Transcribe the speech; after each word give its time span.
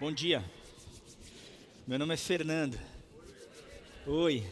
Bom 0.00 0.10
dia. 0.10 0.42
Meu 1.86 1.98
nome 1.98 2.14
é 2.14 2.16
Fernando. 2.16 2.80
Oi. 4.06 4.50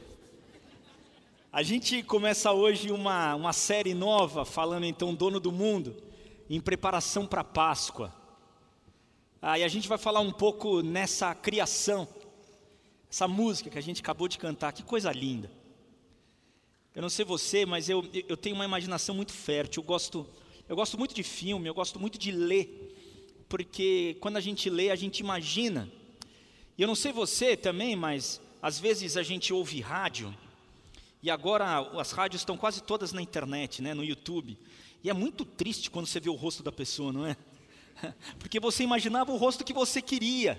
A 1.51 1.63
gente 1.63 2.03
começa 2.03 2.53
hoje 2.53 2.93
uma, 2.93 3.35
uma 3.35 3.55
série 3.55 3.95
nova 3.95 4.45
falando 4.45 4.85
então 4.85 5.15
dono 5.15 5.41
do 5.41 5.51
mundo 5.51 5.97
em 6.51 6.61
preparação 6.61 7.27
para 7.27 7.41
a 7.41 7.45
Páscoa. 7.45 8.15
Aí 9.41 9.65
a 9.65 9.69
gente 9.69 9.89
vai 9.89 9.97
falar 9.97 10.21
um 10.21 10.31
pouco 10.31 10.83
nessa 10.83 11.35
criação, 11.35 12.07
essa 13.11 13.27
música 13.27 13.71
que 13.71 13.79
a 13.79 13.83
gente 13.83 14.03
acabou 14.03 14.29
de 14.29 14.37
cantar, 14.37 14.75
que 14.75 14.83
coisa 14.83 15.11
linda. 15.11 15.51
Eu 16.95 17.01
não 17.01 17.09
sei 17.09 17.25
você, 17.25 17.65
mas 17.65 17.89
eu, 17.89 18.05
eu 18.29 18.37
tenho 18.37 18.55
uma 18.55 18.67
imaginação 18.67 19.15
muito 19.15 19.33
fértil. 19.33 19.83
Eu 19.83 19.87
gosto, 19.87 20.27
eu 20.69 20.77
gosto 20.77 20.99
muito 20.99 21.15
de 21.15 21.23
filme, 21.23 21.67
eu 21.67 21.75
gosto 21.75 21.99
muito 21.99 22.19
de 22.19 22.31
ler, 22.31 22.88
porque 23.49 24.17
quando 24.21 24.37
a 24.37 24.41
gente 24.41 24.69
lê, 24.69 24.91
a 24.91 24.97
gente 24.97 25.21
imagina. 25.21 25.89
E 26.77 26.83
eu 26.83 26.89
não 26.89 26.95
sei 26.95 27.13
você 27.13 27.57
também, 27.57 27.97
mas 27.97 28.41
às 28.61 28.79
vezes 28.79 29.17
a 29.17 29.23
gente 29.23 29.53
ouve 29.53 29.81
rádio, 29.81 30.35
e 31.23 31.31
agora 31.31 31.81
as 32.01 32.13
rádios 32.13 32.43
estão 32.43 32.57
quase 32.57 32.83
todas 32.83 33.13
na 33.13 33.21
internet, 33.21 33.83
né, 33.83 33.95
no 33.95 34.05
YouTube. 34.05 34.57
E 35.03 35.11
é 35.11 35.13
muito 35.13 35.45
triste 35.45 35.91
quando 35.91 36.07
você 36.07 36.21
vê 36.21 36.29
o 36.29 36.35
rosto 36.35 36.63
da 36.63 36.71
pessoa, 36.71 37.13
não 37.13 37.27
é? 37.27 37.37
Porque 38.39 38.61
você 38.61 38.85
imaginava 38.85 39.33
o 39.33 39.37
rosto 39.37 39.65
que 39.65 39.73
você 39.73 40.01
queria. 40.01 40.59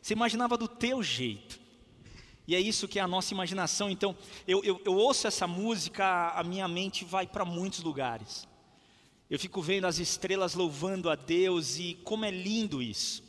Você 0.00 0.14
imaginava 0.14 0.56
do 0.56 0.68
teu 0.68 1.02
jeito. 1.02 1.60
E 2.46 2.54
é 2.54 2.60
isso 2.60 2.88
que 2.88 2.98
é 2.98 3.02
a 3.02 3.08
nossa 3.08 3.32
imaginação. 3.32 3.90
Então, 3.90 4.16
eu, 4.46 4.62
eu, 4.64 4.80
eu 4.84 4.94
ouço 4.94 5.26
essa 5.26 5.46
música, 5.46 6.30
a 6.30 6.42
minha 6.42 6.66
mente 6.68 7.04
vai 7.04 7.26
para 7.26 7.44
muitos 7.44 7.80
lugares. 7.80 8.46
Eu 9.32 9.38
fico 9.38 9.62
vendo 9.62 9.86
as 9.86 9.98
estrelas 9.98 10.52
louvando 10.52 11.08
a 11.08 11.14
Deus 11.14 11.78
e 11.78 11.94
como 12.04 12.26
é 12.26 12.30
lindo 12.30 12.82
isso. 12.82 13.22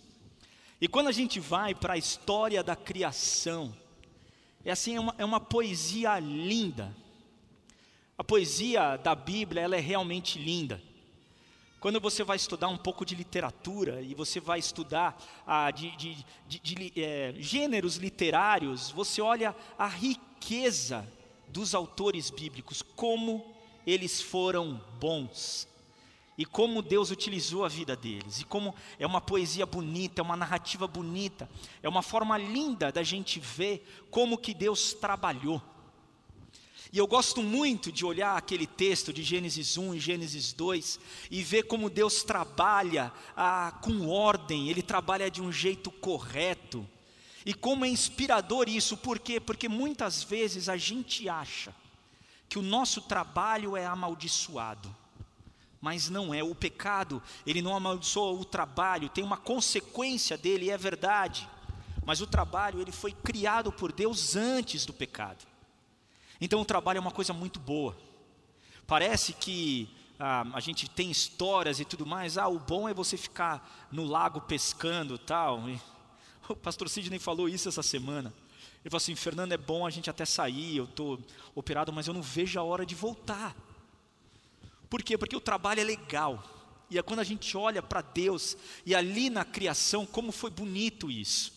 E 0.81 0.85
quando 0.85 1.07
a 1.07 1.13
gente 1.13 1.39
vai 1.39 1.73
para 1.73 1.93
a 1.93 1.97
história 1.97 2.61
da 2.61 2.75
criação, 2.75 3.73
é 4.65 4.71
assim, 4.71 4.97
é 4.97 4.99
uma, 4.99 5.15
é 5.19 5.23
uma 5.23 5.39
poesia 5.39 6.19
linda. 6.19 6.93
A 8.17 8.23
poesia 8.23 8.97
da 8.97 9.15
Bíblia, 9.15 9.61
ela 9.61 9.77
é 9.77 9.79
realmente 9.79 10.37
linda. 10.37 10.83
Quando 11.79 12.01
você 12.01 12.21
vai 12.21 12.35
estudar 12.35 12.67
um 12.67 12.77
pouco 12.77 13.05
de 13.05 13.15
literatura 13.15 14.01
e 14.01 14.13
você 14.13 14.41
vai 14.41 14.59
estudar 14.59 15.17
ah, 15.47 15.71
de, 15.71 15.95
de, 15.95 16.25
de, 16.49 16.59
de 16.59 17.01
é, 17.01 17.33
gêneros 17.37 17.95
literários, 17.95 18.91
você 18.91 19.21
olha 19.21 19.55
a 19.77 19.87
riqueza 19.87 21.09
dos 21.47 21.73
autores 21.73 22.29
bíblicos, 22.29 22.81
como 22.81 23.55
eles 23.87 24.21
foram 24.21 24.83
bons 24.99 25.71
e 26.37 26.45
como 26.45 26.81
Deus 26.81 27.11
utilizou 27.11 27.63
a 27.63 27.69
vida 27.69 27.95
deles, 27.95 28.41
e 28.41 28.45
como 28.45 28.73
é 28.97 29.05
uma 29.05 29.21
poesia 29.21 29.65
bonita, 29.65 30.21
é 30.21 30.23
uma 30.23 30.35
narrativa 30.35 30.87
bonita, 30.87 31.49
é 31.81 31.87
uma 31.87 32.01
forma 32.01 32.37
linda 32.37 32.91
da 32.91 33.03
gente 33.03 33.39
ver 33.39 33.87
como 34.09 34.37
que 34.37 34.53
Deus 34.53 34.93
trabalhou. 34.93 35.61
E 36.91 36.97
eu 36.99 37.07
gosto 37.07 37.41
muito 37.41 37.91
de 37.91 38.05
olhar 38.05 38.37
aquele 38.37 38.67
texto 38.67 39.11
de 39.11 39.23
Gênesis 39.23 39.77
1 39.77 39.95
e 39.95 39.99
Gênesis 39.99 40.53
2 40.53 40.99
e 41.31 41.41
ver 41.41 41.63
como 41.63 41.89
Deus 41.89 42.21
trabalha 42.21 43.11
ah, 43.35 43.79
com 43.81 44.07
ordem, 44.07 44.69
Ele 44.69 44.83
trabalha 44.83 45.29
de 45.29 45.41
um 45.41 45.51
jeito 45.51 45.89
correto. 45.89 46.87
E 47.43 47.53
como 47.53 47.83
é 47.83 47.89
inspirador 47.89 48.69
isso, 48.69 48.95
por 48.95 49.17
quê? 49.17 49.39
Porque 49.39 49.67
muitas 49.67 50.23
vezes 50.23 50.69
a 50.69 50.77
gente 50.77 51.27
acha 51.27 51.73
que 52.47 52.59
o 52.59 52.61
nosso 52.61 53.01
trabalho 53.01 53.75
é 53.75 53.87
amaldiçoado. 53.87 54.95
Mas 55.83 56.09
não 56.09 56.33
é, 56.33 56.41
o 56.41 56.55
pecado, 56.55 57.21
ele 57.45 57.61
não 57.61 57.75
amaldiçoa 57.75 58.39
o 58.39 58.45
trabalho, 58.45 59.09
tem 59.09 59.21
uma 59.21 59.35
consequência 59.35 60.37
dele, 60.37 60.69
é 60.69 60.77
verdade. 60.77 61.45
Mas 62.05 62.21
o 62.21 62.25
trabalho, 62.25 62.79
ele 62.79 62.93
foi 62.93 63.11
criado 63.11 63.69
por 63.69 63.91
Deus 63.91 64.37
antes 64.37 64.85
do 64.85 64.93
pecado. 64.93 65.45
Então 66.39 66.61
o 66.61 66.65
trabalho 66.65 66.99
é 66.99 67.01
uma 67.01 67.11
coisa 67.11 67.33
muito 67.33 67.59
boa. 67.59 67.97
Parece 68.87 69.33
que 69.33 69.89
ah, 70.17 70.47
a 70.53 70.61
gente 70.61 70.89
tem 70.89 71.11
histórias 71.11 71.81
e 71.81 71.83
tudo 71.83 72.05
mais. 72.05 72.37
Ah, 72.37 72.47
o 72.47 72.59
bom 72.59 72.87
é 72.87 72.93
você 72.93 73.17
ficar 73.17 73.89
no 73.91 74.05
lago 74.05 74.39
pescando 74.39 75.17
tal. 75.17 75.67
E 75.67 75.81
o 76.47 76.55
pastor 76.55 76.87
Sidney 76.87 77.19
falou 77.19 77.49
isso 77.49 77.67
essa 77.67 77.83
semana. 77.83 78.33
Ele 78.81 78.89
falou 78.89 78.99
assim: 78.99 79.15
Fernando, 79.15 79.51
é 79.51 79.57
bom 79.57 79.85
a 79.85 79.89
gente 79.89 80.09
até 80.09 80.23
sair, 80.23 80.77
eu 80.77 80.85
estou 80.85 81.19
operado, 81.53 81.91
mas 81.91 82.07
eu 82.07 82.13
não 82.13 82.21
vejo 82.21 82.57
a 82.57 82.63
hora 82.63 82.85
de 82.85 82.95
voltar. 82.95 83.53
Por 84.93 85.01
quê? 85.01 85.17
Porque 85.17 85.35
o 85.35 85.41
trabalho 85.41 85.79
é 85.79 85.83
legal. 85.83 86.43
E 86.87 86.99
é 86.99 87.01
quando 87.01 87.21
a 87.21 87.23
gente 87.23 87.57
olha 87.57 87.81
para 87.81 87.99
Deus 87.99 88.55
e 88.85 88.93
ali 88.93 89.27
na 89.27 89.43
criação, 89.43 90.05
como 90.05 90.31
foi 90.31 90.51
bonito 90.51 91.09
isso. 91.09 91.51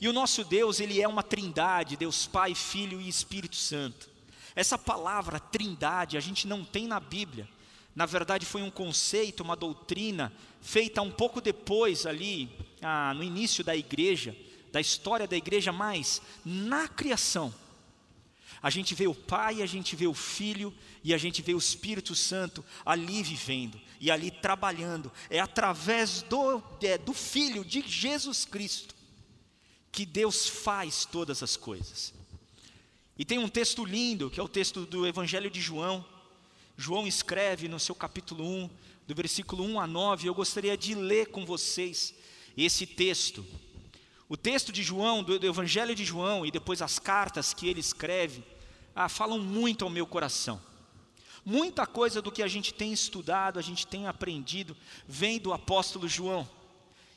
E 0.00 0.08
o 0.08 0.12
nosso 0.14 0.42
Deus, 0.42 0.80
ele 0.80 0.98
é 0.98 1.06
uma 1.06 1.22
trindade, 1.22 1.98
Deus 1.98 2.26
Pai, 2.26 2.54
Filho 2.54 2.98
e 2.98 3.10
Espírito 3.10 3.56
Santo. 3.56 4.08
Essa 4.54 4.78
palavra 4.78 5.38
trindade 5.38 6.16
a 6.16 6.20
gente 6.20 6.46
não 6.46 6.64
tem 6.64 6.86
na 6.86 6.98
Bíblia. 6.98 7.46
Na 7.94 8.06
verdade, 8.06 8.46
foi 8.46 8.62
um 8.62 8.70
conceito, 8.70 9.42
uma 9.42 9.54
doutrina 9.54 10.32
feita 10.62 11.02
um 11.02 11.10
pouco 11.10 11.42
depois 11.42 12.06
ali, 12.06 12.48
ah, 12.80 13.12
no 13.12 13.22
início 13.22 13.62
da 13.62 13.76
igreja, 13.76 14.34
da 14.72 14.80
história 14.80 15.28
da 15.28 15.36
igreja, 15.36 15.72
mas 15.72 16.22
na 16.42 16.88
criação. 16.88 17.52
A 18.62 18.70
gente 18.70 18.94
vê 18.94 19.06
o 19.06 19.14
Pai, 19.14 19.62
a 19.62 19.66
gente 19.66 19.94
vê 19.94 20.06
o 20.06 20.14
Filho 20.14 20.74
e 21.04 21.12
a 21.14 21.18
gente 21.18 21.42
vê 21.42 21.54
o 21.54 21.58
Espírito 21.58 22.14
Santo 22.14 22.64
ali 22.84 23.22
vivendo 23.22 23.80
e 24.00 24.10
ali 24.10 24.30
trabalhando. 24.30 25.12
É 25.30 25.38
através 25.38 26.22
do, 26.22 26.62
é, 26.82 26.98
do 26.98 27.12
Filho 27.12 27.64
de 27.64 27.82
Jesus 27.86 28.44
Cristo 28.44 28.94
que 29.92 30.04
Deus 30.04 30.46
faz 30.46 31.06
todas 31.06 31.42
as 31.42 31.56
coisas. 31.56 32.12
E 33.18 33.24
tem 33.24 33.38
um 33.38 33.48
texto 33.48 33.82
lindo, 33.82 34.28
que 34.28 34.38
é 34.38 34.42
o 34.42 34.48
texto 34.48 34.84
do 34.84 35.06
Evangelho 35.06 35.50
de 35.50 35.58
João. 35.58 36.04
João 36.76 37.06
escreve 37.06 37.66
no 37.66 37.80
seu 37.80 37.94
capítulo 37.94 38.44
1, 38.44 38.70
do 39.06 39.14
versículo 39.14 39.64
1 39.64 39.80
a 39.80 39.86
9, 39.86 40.28
eu 40.28 40.34
gostaria 40.34 40.76
de 40.76 40.94
ler 40.94 41.28
com 41.28 41.46
vocês 41.46 42.12
esse 42.56 42.86
texto. 42.86 43.46
O 44.28 44.36
texto 44.36 44.72
de 44.72 44.82
João, 44.82 45.22
do, 45.22 45.38
do 45.38 45.46
Evangelho 45.46 45.94
de 45.94 46.04
João, 46.04 46.44
e 46.44 46.50
depois 46.50 46.82
as 46.82 46.98
cartas 46.98 47.54
que 47.54 47.68
ele 47.68 47.80
escreve, 47.80 48.42
ah, 48.94 49.08
falam 49.08 49.38
muito 49.38 49.84
ao 49.84 49.90
meu 49.90 50.06
coração. 50.06 50.60
Muita 51.44 51.86
coisa 51.86 52.20
do 52.20 52.32
que 52.32 52.42
a 52.42 52.48
gente 52.48 52.74
tem 52.74 52.92
estudado, 52.92 53.58
a 53.58 53.62
gente 53.62 53.86
tem 53.86 54.08
aprendido, 54.08 54.76
vem 55.06 55.38
do 55.38 55.52
apóstolo 55.52 56.08
João. 56.08 56.48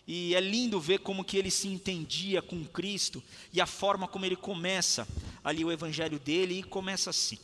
E 0.06 0.36
é 0.36 0.40
lindo 0.40 0.80
ver 0.80 1.00
como 1.00 1.24
que 1.24 1.36
ele 1.36 1.50
se 1.50 1.68
entendia 1.68 2.42
com 2.42 2.64
Cristo 2.66 3.24
e 3.52 3.60
a 3.60 3.66
forma 3.66 4.08
como 4.08 4.26
ele 4.26 4.36
começa 4.36 5.08
ali 5.44 5.66
o 5.66 5.72
evangelho 5.72 6.20
dele 6.20 6.60
e 6.60 6.64
começa 6.64 7.10
assim. 7.10 7.40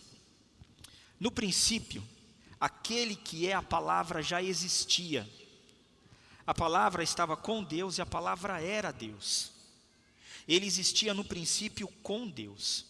No 1.19 1.31
princípio, 1.31 2.03
aquele 2.59 3.15
que 3.15 3.47
é 3.47 3.53
a 3.53 3.63
palavra 3.63 4.21
já 4.21 4.43
existia. 4.43 5.27
A 6.45 6.53
palavra 6.53 7.01
estava 7.01 7.35
com 7.35 7.63
Deus 7.63 7.97
e 7.97 8.01
a 8.01 8.05
palavra 8.05 8.61
era 8.61 8.91
Deus. 8.91 9.54
Ele 10.47 10.65
existia 10.65 11.13
no 11.13 11.23
princípio 11.23 11.87
com 12.03 12.27
Deus. 12.27 12.85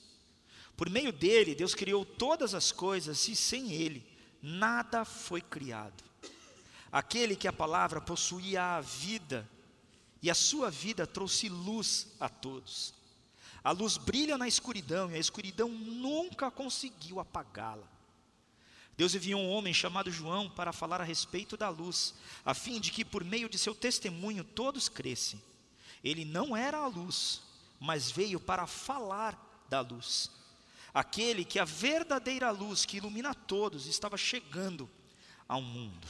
Por 0.76 0.90
meio 0.90 1.12
dele, 1.14 1.56
Deus 1.56 1.74
criou 1.74 2.06
todas 2.06 2.54
as 2.54 2.72
coisas 2.72 3.28
e 3.28 3.36
sem 3.36 3.72
ele, 3.72 4.06
nada 4.42 5.06
foi 5.06 5.42
criado. 5.42 6.04
Aquele 6.92 7.36
que 7.36 7.48
a 7.48 7.54
palavra 7.54 8.02
possuía 8.02 8.76
a 8.76 8.82
vida, 8.82 9.50
e 10.22 10.30
a 10.30 10.36
sua 10.36 10.72
vida 10.72 11.06
trouxe 11.06 11.48
luz 11.50 12.08
a 12.20 12.28
todos. 12.28 12.94
A 13.64 13.72
luz 13.72 13.98
brilha 13.98 14.38
na 14.38 14.48
escuridão 14.48 15.12
e 15.12 15.16
a 15.16 15.20
escuridão 15.20 15.70
nunca 15.70 16.50
conseguiu 16.50 17.20
apagá-la. 17.20 17.88
Deus 18.98 19.14
enviou 19.14 19.42
um 19.42 19.50
homem 19.50 19.74
chamado 19.74 20.12
João 20.12 20.50
para 20.50 20.72
falar 20.72 21.02
a 21.02 21.04
respeito 21.04 21.58
da 21.58 21.70
luz, 21.70 22.16
a 22.46 22.54
fim 22.54 22.80
de 22.80 22.92
que 22.92 23.04
por 23.04 23.24
meio 23.24 23.50
de 23.50 23.58
seu 23.58 23.76
testemunho 23.76 24.44
todos 24.44 24.88
crescem. 24.88 25.42
Ele 26.04 26.24
não 26.24 26.56
era 26.56 26.78
a 26.78 26.88
luz, 26.88 27.42
mas 27.80 28.12
veio 28.12 28.40
para 28.40 28.66
falar 28.66 29.66
da 29.70 29.82
luz. 29.82 30.32
Aquele 30.94 31.44
que 31.44 31.60
a 31.60 31.66
verdadeira 31.66 32.52
luz 32.52 32.86
que 32.86 32.98
ilumina 32.98 33.34
todos 33.34 33.86
estava 33.88 34.18
chegando 34.18 34.90
ao 35.48 35.62
mundo. 35.62 36.08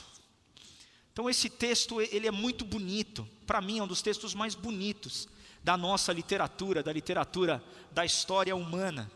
Então 1.12 1.30
esse 1.30 1.50
texto 1.50 2.02
ele 2.02 2.28
é 2.28 2.32
muito 2.32 2.66
bonito, 2.66 3.28
para 3.48 3.62
mim 3.62 3.80
é 3.80 3.84
um 3.84 3.88
dos 3.88 4.02
textos 4.02 4.34
mais 4.34 4.54
bonitos 4.54 5.28
da 5.64 5.76
nossa 5.76 6.14
literatura, 6.14 6.84
da 6.84 6.94
literatura 6.94 7.64
da 7.92 8.06
história 8.06 8.56
humana. 8.56 9.10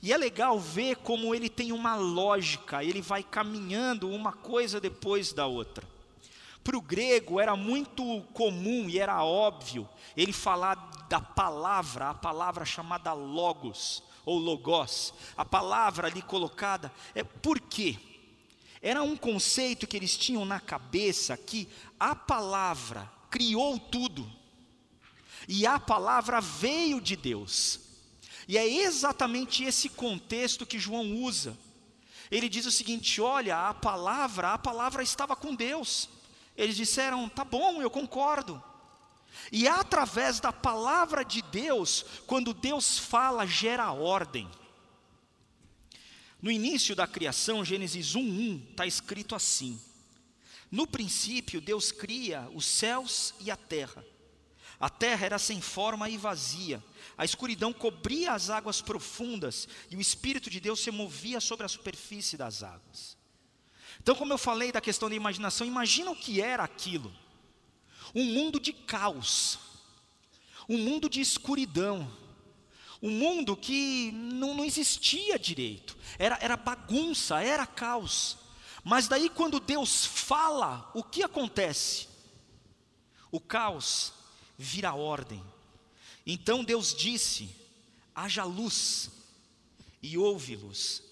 E 0.00 0.12
é 0.12 0.16
legal 0.16 0.60
ver 0.60 0.96
como 0.96 1.34
ele 1.34 1.48
tem 1.48 1.72
uma 1.72 1.96
lógica, 1.96 2.84
ele 2.84 3.02
vai 3.02 3.22
caminhando 3.22 4.08
uma 4.08 4.32
coisa 4.32 4.80
depois 4.80 5.32
da 5.32 5.46
outra. 5.46 5.84
Para 6.62 6.76
o 6.76 6.82
grego 6.82 7.40
era 7.40 7.56
muito 7.56 8.22
comum 8.32 8.88
e 8.88 8.98
era 8.98 9.24
óbvio 9.24 9.88
ele 10.16 10.32
falar 10.32 10.76
da 11.08 11.20
palavra, 11.20 12.10
a 12.10 12.14
palavra 12.14 12.64
chamada 12.64 13.12
logos 13.12 14.02
ou 14.24 14.38
logos, 14.38 15.14
a 15.36 15.44
palavra 15.44 16.08
ali 16.08 16.22
colocada. 16.22 16.92
É 17.14 17.24
por 17.24 17.60
quê? 17.60 17.98
Era 18.80 19.02
um 19.02 19.16
conceito 19.16 19.86
que 19.86 19.96
eles 19.96 20.16
tinham 20.16 20.44
na 20.44 20.60
cabeça 20.60 21.36
que 21.36 21.68
a 21.98 22.14
palavra 22.14 23.10
criou 23.30 23.78
tudo. 23.78 24.30
E 25.48 25.66
a 25.66 25.78
palavra 25.78 26.40
veio 26.40 27.00
de 27.00 27.16
Deus. 27.16 27.80
E 28.46 28.56
é 28.56 28.66
exatamente 28.66 29.64
esse 29.64 29.88
contexto 29.88 30.66
que 30.66 30.78
João 30.78 31.22
usa. 31.22 31.56
Ele 32.30 32.48
diz 32.48 32.66
o 32.66 32.70
seguinte: 32.70 33.20
olha, 33.20 33.68
a 33.68 33.74
palavra, 33.74 34.52
a 34.52 34.58
palavra 34.58 35.02
estava 35.02 35.34
com 35.34 35.54
Deus. 35.54 36.08
Eles 36.56 36.76
disseram: 36.76 37.28
tá 37.28 37.44
bom, 37.44 37.82
eu 37.82 37.90
concordo. 37.90 38.62
E 39.50 39.66
através 39.66 40.40
da 40.40 40.52
palavra 40.52 41.24
de 41.24 41.42
Deus, 41.42 42.04
quando 42.26 42.52
Deus 42.52 42.98
fala, 42.98 43.46
gera 43.46 43.92
ordem. 43.92 44.48
No 46.40 46.50
início 46.50 46.94
da 46.94 47.06
criação, 47.06 47.64
Gênesis 47.64 48.14
1:1, 48.14 48.70
está 48.70 48.86
escrito 48.86 49.34
assim: 49.34 49.80
No 50.70 50.86
princípio, 50.86 51.60
Deus 51.60 51.90
cria 51.90 52.48
os 52.54 52.64
céus 52.64 53.34
e 53.40 53.50
a 53.50 53.56
terra. 53.56 54.04
A 54.80 54.88
terra 54.88 55.26
era 55.26 55.38
sem 55.38 55.60
forma 55.60 56.08
e 56.08 56.16
vazia, 56.16 56.82
a 57.16 57.24
escuridão 57.24 57.72
cobria 57.72 58.32
as 58.32 58.48
águas 58.48 58.80
profundas 58.80 59.66
e 59.90 59.96
o 59.96 60.00
Espírito 60.00 60.48
de 60.48 60.60
Deus 60.60 60.78
se 60.78 60.90
movia 60.92 61.40
sobre 61.40 61.66
a 61.66 61.68
superfície 61.68 62.36
das 62.36 62.62
águas. 62.62 63.16
Então, 64.00 64.14
como 64.14 64.32
eu 64.32 64.38
falei 64.38 64.70
da 64.70 64.80
questão 64.80 65.08
da 65.08 65.16
imaginação, 65.16 65.66
imagina 65.66 66.12
o 66.12 66.16
que 66.16 66.40
era 66.40 66.62
aquilo: 66.62 67.12
um 68.14 68.24
mundo 68.24 68.58
de 68.58 68.72
caos, 68.72 69.58
um 70.68 70.78
mundo 70.78 71.08
de 71.08 71.20
escuridão, 71.20 72.10
um 73.02 73.10
mundo 73.10 73.56
que 73.56 74.10
não, 74.12 74.54
não 74.54 74.64
existia 74.64 75.38
direito, 75.38 75.96
era, 76.18 76.38
era 76.40 76.56
bagunça, 76.56 77.42
era 77.42 77.66
caos. 77.66 78.36
Mas 78.84 79.06
daí, 79.08 79.28
quando 79.28 79.60
Deus 79.60 80.04
fala, 80.04 80.90
o 80.94 81.02
que 81.02 81.22
acontece? 81.22 82.08
O 83.30 83.40
caos 83.40 84.12
vira 84.56 84.94
ordem. 84.94 85.42
Então 86.26 86.64
Deus 86.64 86.94
disse: 86.94 87.54
haja 88.14 88.44
luz, 88.44 89.10
e 90.02 90.18
houve 90.18 90.56
luz. 90.56 91.02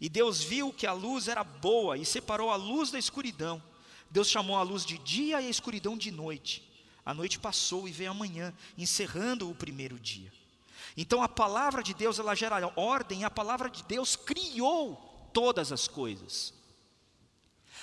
E 0.00 0.08
Deus 0.08 0.42
viu 0.42 0.72
que 0.72 0.86
a 0.86 0.92
luz 0.92 1.28
era 1.28 1.42
boa 1.42 1.96
e 1.96 2.04
separou 2.04 2.50
a 2.50 2.56
luz 2.56 2.90
da 2.90 2.98
escuridão. 2.98 3.62
Deus 4.10 4.28
chamou 4.28 4.56
a 4.56 4.62
luz 4.62 4.84
de 4.84 4.98
dia 4.98 5.40
e 5.40 5.46
a 5.46 5.50
escuridão 5.50 5.96
de 5.96 6.10
noite. 6.10 6.62
A 7.04 7.14
noite 7.14 7.38
passou 7.38 7.86
e 7.86 7.92
veio 7.92 8.10
a 8.10 8.14
manhã, 8.14 8.52
encerrando 8.76 9.48
o 9.50 9.54
primeiro 9.54 9.98
dia. 9.98 10.32
Então 10.96 11.22
a 11.22 11.28
palavra 11.28 11.82
de 11.82 11.94
Deus, 11.94 12.18
ela 12.18 12.34
gera 12.34 12.72
ordem, 12.74 13.24
a 13.24 13.30
palavra 13.30 13.68
de 13.68 13.82
Deus 13.84 14.16
criou 14.16 15.30
todas 15.32 15.70
as 15.70 15.86
coisas. 15.86 16.54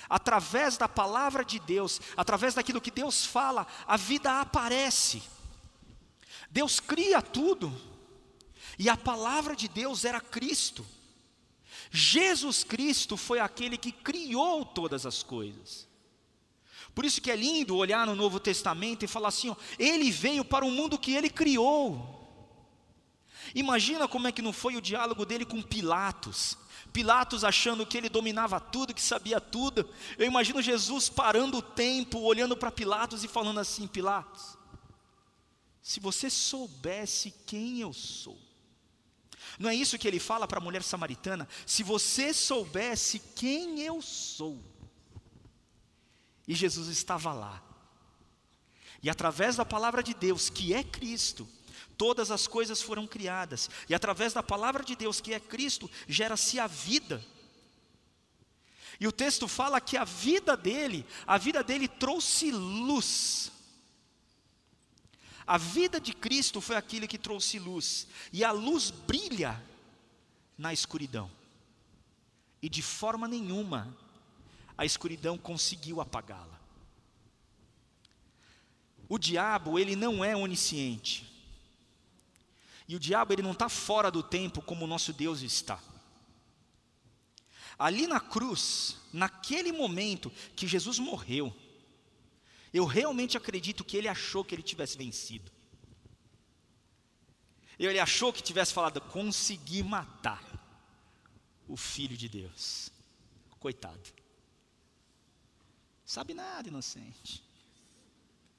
Através 0.08 0.76
da 0.76 0.88
palavra 0.88 1.44
de 1.44 1.58
Deus, 1.58 2.00
através 2.16 2.54
daquilo 2.54 2.80
que 2.80 2.90
Deus 2.90 3.24
fala, 3.24 3.66
a 3.86 3.96
vida 3.96 4.40
aparece. 4.40 5.22
Deus 6.50 6.78
cria 6.80 7.22
tudo. 7.22 7.72
E 8.78 8.88
a 8.88 8.96
palavra 8.96 9.54
de 9.54 9.68
Deus 9.68 10.04
era 10.04 10.20
Cristo. 10.20 10.84
Jesus 11.90 12.64
Cristo 12.64 13.16
foi 13.16 13.38
aquele 13.38 13.78
que 13.78 13.92
criou 13.92 14.64
todas 14.64 15.06
as 15.06 15.22
coisas. 15.22 15.86
Por 16.94 17.04
isso 17.04 17.20
que 17.20 17.30
é 17.30 17.36
lindo 17.36 17.76
olhar 17.76 18.06
no 18.06 18.14
Novo 18.14 18.38
Testamento 18.38 19.04
e 19.04 19.08
falar 19.08 19.28
assim: 19.28 19.50
ó, 19.50 19.56
ele 19.78 20.10
veio 20.10 20.44
para 20.44 20.64
o 20.64 20.70
mundo 20.70 20.98
que 20.98 21.12
ele 21.12 21.28
criou. 21.28 22.22
Imagina 23.54 24.06
como 24.06 24.28
é 24.28 24.32
que 24.32 24.42
não 24.42 24.52
foi 24.52 24.76
o 24.76 24.80
diálogo 24.80 25.26
dele 25.26 25.44
com 25.44 25.60
Pilatos. 25.60 26.56
Pilatos 26.92 27.42
achando 27.42 27.84
que 27.84 27.98
ele 27.98 28.08
dominava 28.08 28.60
tudo, 28.60 28.94
que 28.94 29.02
sabia 29.02 29.40
tudo. 29.40 29.88
Eu 30.16 30.26
imagino 30.26 30.62
Jesus 30.62 31.08
parando 31.08 31.58
o 31.58 31.62
tempo, 31.62 32.20
olhando 32.20 32.56
para 32.56 32.70
Pilatos 32.70 33.24
e 33.24 33.28
falando 33.28 33.58
assim: 33.58 33.88
Pilatos, 33.88 34.56
se 35.82 35.98
você 35.98 36.30
soubesse 36.30 37.34
quem 37.44 37.80
eu 37.80 37.92
sou, 37.92 38.38
não 39.58 39.68
é 39.68 39.74
isso 39.74 39.98
que 39.98 40.06
ele 40.06 40.20
fala 40.20 40.46
para 40.46 40.58
a 40.58 40.62
mulher 40.62 40.82
samaritana? 40.82 41.48
Se 41.66 41.82
você 41.82 42.32
soubesse 42.32 43.18
quem 43.18 43.80
eu 43.80 44.00
sou. 44.00 44.73
E 46.46 46.54
Jesus 46.54 46.88
estava 46.88 47.32
lá. 47.32 47.62
E 49.02 49.10
através 49.10 49.56
da 49.56 49.64
palavra 49.64 50.02
de 50.02 50.14
Deus, 50.14 50.48
que 50.48 50.72
é 50.72 50.82
Cristo, 50.82 51.48
todas 51.96 52.30
as 52.30 52.46
coisas 52.46 52.80
foram 52.80 53.06
criadas. 53.06 53.70
E 53.88 53.94
através 53.94 54.32
da 54.32 54.42
palavra 54.42 54.82
de 54.82 54.96
Deus, 54.96 55.20
que 55.20 55.34
é 55.34 55.40
Cristo, 55.40 55.90
gera-se 56.08 56.58
a 56.58 56.66
vida. 56.66 57.24
E 59.00 59.06
o 59.06 59.12
texto 59.12 59.48
fala 59.48 59.80
que 59.80 59.96
a 59.96 60.04
vida 60.04 60.56
dele, 60.56 61.04
a 61.26 61.36
vida 61.36 61.62
dele 61.62 61.88
trouxe 61.88 62.50
luz. 62.50 63.50
A 65.46 65.58
vida 65.58 66.00
de 66.00 66.14
Cristo 66.14 66.60
foi 66.60 66.76
aquilo 66.76 67.06
que 67.06 67.18
trouxe 67.18 67.58
luz, 67.58 68.06
e 68.32 68.42
a 68.42 68.50
luz 68.50 68.90
brilha 68.90 69.62
na 70.56 70.72
escuridão. 70.72 71.30
E 72.62 72.68
de 72.68 72.80
forma 72.80 73.28
nenhuma 73.28 73.94
a 74.76 74.84
escuridão 74.84 75.38
conseguiu 75.38 76.00
apagá-la. 76.00 76.60
O 79.08 79.18
diabo, 79.18 79.78
ele 79.78 79.94
não 79.94 80.24
é 80.24 80.36
onisciente. 80.36 81.30
E 82.88 82.96
o 82.96 83.00
diabo, 83.00 83.32
ele 83.32 83.42
não 83.42 83.52
está 83.52 83.68
fora 83.68 84.10
do 84.10 84.22
tempo 84.22 84.60
como 84.60 84.84
o 84.84 84.88
nosso 84.88 85.12
Deus 85.12 85.40
está. 85.42 85.80
Ali 87.78 88.06
na 88.06 88.20
cruz, 88.20 88.96
naquele 89.12 89.72
momento 89.72 90.30
que 90.54 90.66
Jesus 90.66 90.98
morreu, 90.98 91.54
eu 92.72 92.84
realmente 92.84 93.36
acredito 93.36 93.84
que 93.84 93.96
ele 93.96 94.08
achou 94.08 94.44
que 94.44 94.54
ele 94.54 94.62
tivesse 94.62 94.96
vencido. 94.96 95.50
Ele 97.78 97.98
achou 97.98 98.32
que 98.32 98.42
tivesse 98.42 98.72
falado, 98.72 99.00
consegui 99.00 99.82
matar 99.82 100.42
o 101.66 101.76
Filho 101.76 102.16
de 102.16 102.28
Deus. 102.28 102.90
Coitado. 103.58 104.23
Sabe 106.04 106.34
nada, 106.34 106.68
inocente. 106.68 107.42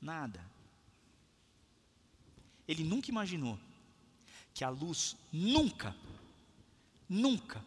Nada. 0.01 0.43
Ele 2.67 2.83
nunca 2.83 3.09
imaginou 3.09 3.59
que 4.53 4.63
a 4.63 4.69
luz 4.69 5.15
nunca, 5.31 5.95
nunca 7.07 7.63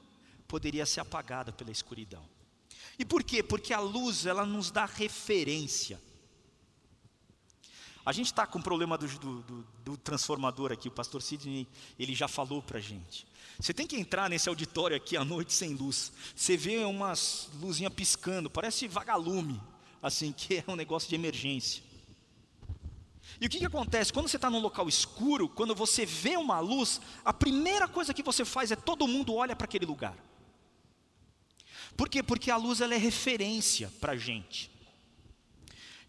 poderia 0.49 0.87
ser 0.87 1.00
apagada 1.00 1.52
pela 1.52 1.70
escuridão. 1.70 2.25
E 2.99 3.04
por 3.04 3.23
quê? 3.23 3.42
Porque 3.42 3.73
a 3.73 3.80
luz 3.80 4.26
ela 4.26 4.44
nos 4.44 4.70
dá 4.70 4.87
referência. 4.87 6.00
A 8.08 8.12
gente 8.12 8.28
está 8.28 8.46
com 8.46 8.58
o 8.58 8.62
problema 8.62 8.96
do, 8.96 9.06
do, 9.06 9.66
do, 9.84 9.96
transformador 9.98 10.72
aqui, 10.72 10.88
o 10.88 10.90
pastor 10.90 11.20
Sidney, 11.20 11.68
ele 11.98 12.14
já 12.14 12.26
falou 12.26 12.62
para 12.62 12.78
a 12.78 12.80
gente. 12.80 13.26
Você 13.60 13.74
tem 13.74 13.86
que 13.86 13.96
entrar 13.96 14.30
nesse 14.30 14.48
auditório 14.48 14.96
aqui 14.96 15.14
à 15.14 15.22
noite 15.22 15.52
sem 15.52 15.74
luz. 15.74 16.10
Você 16.34 16.56
vê 16.56 16.78
umas 16.86 17.50
luzinhas 17.60 17.92
piscando, 17.92 18.48
parece 18.48 18.88
vagalume, 18.88 19.60
assim, 20.02 20.32
que 20.32 20.56
é 20.56 20.64
um 20.68 20.74
negócio 20.74 21.06
de 21.06 21.16
emergência. 21.16 21.82
E 23.38 23.44
o 23.44 23.50
que, 23.50 23.58
que 23.58 23.66
acontece? 23.66 24.10
Quando 24.10 24.26
você 24.26 24.36
está 24.36 24.48
num 24.48 24.60
local 24.60 24.88
escuro, 24.88 25.46
quando 25.46 25.74
você 25.74 26.06
vê 26.06 26.34
uma 26.34 26.60
luz, 26.60 27.02
a 27.22 27.34
primeira 27.34 27.86
coisa 27.86 28.14
que 28.14 28.22
você 28.22 28.42
faz 28.42 28.70
é 28.70 28.76
todo 28.76 29.06
mundo 29.06 29.34
olha 29.34 29.54
para 29.54 29.66
aquele 29.66 29.84
lugar. 29.84 30.16
Por 31.94 32.08
quê? 32.08 32.22
Porque 32.22 32.50
a 32.50 32.56
luz 32.56 32.80
ela 32.80 32.94
é 32.94 32.98
referência 32.98 33.92
para 34.00 34.12
a 34.12 34.16
gente. 34.16 34.77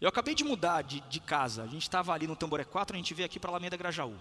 Eu 0.00 0.08
acabei 0.08 0.34
de 0.34 0.42
mudar 0.42 0.82
de, 0.82 1.00
de 1.02 1.20
casa. 1.20 1.62
A 1.62 1.66
gente 1.66 1.82
estava 1.82 2.12
ali 2.12 2.26
no 2.26 2.34
Tamboré 2.34 2.64
4, 2.64 2.96
a 2.96 2.98
gente 2.98 3.12
veio 3.12 3.26
aqui 3.26 3.38
para 3.38 3.50
Alameda 3.50 3.76
Grajaú. 3.76 4.16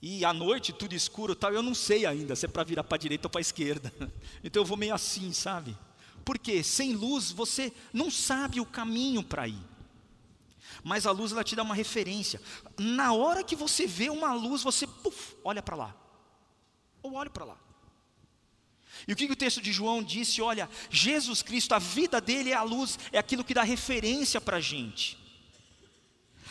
E 0.00 0.24
à 0.24 0.32
noite, 0.32 0.72
tudo 0.72 0.94
escuro 0.94 1.34
tal, 1.34 1.52
eu 1.52 1.62
não 1.62 1.74
sei 1.74 2.06
ainda 2.06 2.34
se 2.34 2.46
é 2.46 2.48
para 2.48 2.64
virar 2.64 2.82
para 2.84 2.96
a 2.96 2.98
direita 2.98 3.26
ou 3.26 3.30
para 3.30 3.40
a 3.40 3.42
esquerda. 3.42 3.92
Então 4.42 4.62
eu 4.62 4.66
vou 4.66 4.76
meio 4.76 4.94
assim, 4.94 5.32
sabe? 5.32 5.76
Porque 6.24 6.62
sem 6.62 6.92
luz 6.92 7.30
você 7.30 7.72
não 7.92 8.10
sabe 8.10 8.60
o 8.60 8.66
caminho 8.66 9.22
para 9.22 9.46
ir. 9.46 9.72
Mas 10.82 11.06
a 11.06 11.12
luz 11.12 11.32
ela 11.32 11.44
te 11.44 11.54
dá 11.54 11.62
uma 11.62 11.74
referência. 11.74 12.40
Na 12.78 13.12
hora 13.12 13.44
que 13.44 13.54
você 13.54 13.86
vê 13.86 14.10
uma 14.10 14.32
luz, 14.32 14.62
você 14.62 14.86
puff, 14.86 15.36
olha 15.44 15.62
para 15.62 15.76
lá. 15.76 15.94
Ou 17.02 17.14
olha 17.14 17.30
para 17.30 17.44
lá. 17.44 17.56
E 19.06 19.12
o 19.12 19.16
que, 19.16 19.26
que 19.26 19.32
o 19.32 19.36
texto 19.36 19.60
de 19.60 19.72
João 19.72 20.02
disse? 20.02 20.40
Olha, 20.40 20.68
Jesus 20.90 21.42
Cristo, 21.42 21.74
a 21.74 21.78
vida 21.78 22.20
dele 22.20 22.50
é 22.50 22.54
a 22.54 22.62
luz, 22.62 22.98
é 23.10 23.18
aquilo 23.18 23.44
que 23.44 23.54
dá 23.54 23.62
referência 23.62 24.40
para 24.40 24.58
a 24.58 24.60
gente. 24.60 25.18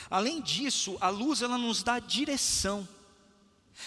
Além 0.10 0.41
disso, 0.41 0.98
a 1.00 1.10
luz 1.10 1.41
ela 1.41 1.58
nos 1.58 1.84
dá 1.84 2.00
direção. 2.00 2.88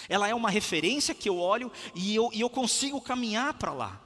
Ela 0.09 0.27
é 0.27 0.33
uma 0.33 0.49
referência 0.49 1.13
que 1.13 1.29
eu 1.29 1.37
olho 1.37 1.71
e 1.93 2.15
eu, 2.15 2.29
e 2.33 2.41
eu 2.41 2.49
consigo 2.49 2.99
caminhar 2.99 3.53
para 3.53 3.71
lá. 3.71 4.01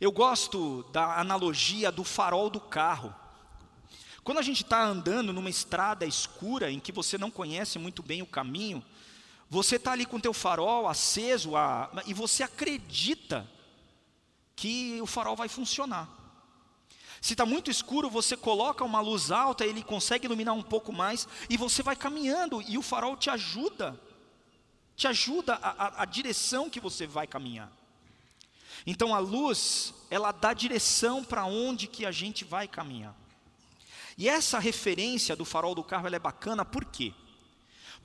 Eu 0.00 0.12
gosto 0.12 0.84
da 0.92 1.18
analogia 1.18 1.90
do 1.90 2.04
farol 2.04 2.48
do 2.50 2.60
carro. 2.60 3.14
Quando 4.22 4.38
a 4.38 4.42
gente 4.42 4.62
está 4.62 4.84
andando 4.84 5.32
numa 5.32 5.48
estrada 5.48 6.04
escura 6.04 6.70
em 6.70 6.80
que 6.80 6.92
você 6.92 7.16
não 7.16 7.30
conhece 7.30 7.78
muito 7.78 8.02
bem 8.02 8.22
o 8.22 8.26
caminho, 8.26 8.84
você 9.48 9.76
está 9.76 9.92
ali 9.92 10.04
com 10.04 10.16
o 10.16 10.20
teu 10.20 10.32
farol 10.32 10.88
aceso 10.88 11.56
a, 11.56 11.90
e 12.06 12.12
você 12.12 12.42
acredita 12.42 13.48
que 14.54 15.00
o 15.00 15.06
farol 15.06 15.36
vai 15.36 15.48
funcionar. 15.48 16.08
Se 17.20 17.34
está 17.34 17.46
muito 17.46 17.70
escuro, 17.70 18.10
você 18.10 18.36
coloca 18.36 18.84
uma 18.84 19.00
luz 19.00 19.30
alta, 19.30 19.64
ele 19.64 19.82
consegue 19.82 20.26
iluminar 20.26 20.54
um 20.54 20.62
pouco 20.62 20.92
mais 20.92 21.26
e 21.48 21.56
você 21.56 21.82
vai 21.82 21.96
caminhando 21.96 22.62
e 22.62 22.76
o 22.76 22.82
farol 22.82 23.16
te 23.16 23.30
ajuda, 23.30 23.98
te 24.96 25.06
ajuda 25.06 25.54
a, 25.54 25.86
a, 25.86 26.02
a 26.02 26.04
direção 26.04 26.68
que 26.68 26.80
você 26.80 27.06
vai 27.06 27.26
caminhar. 27.26 27.70
Então 28.86 29.14
a 29.14 29.18
luz, 29.18 29.94
ela 30.10 30.32
dá 30.32 30.52
direção 30.52 31.24
para 31.24 31.44
onde 31.44 31.86
que 31.86 32.04
a 32.04 32.12
gente 32.12 32.44
vai 32.44 32.68
caminhar. 32.68 33.14
E 34.18 34.28
essa 34.28 34.58
referência 34.58 35.36
do 35.36 35.44
farol 35.44 35.74
do 35.74 35.84
carro 35.84 36.08
é 36.08 36.18
bacana, 36.18 36.64
por 36.64 36.84
quê? 36.84 37.12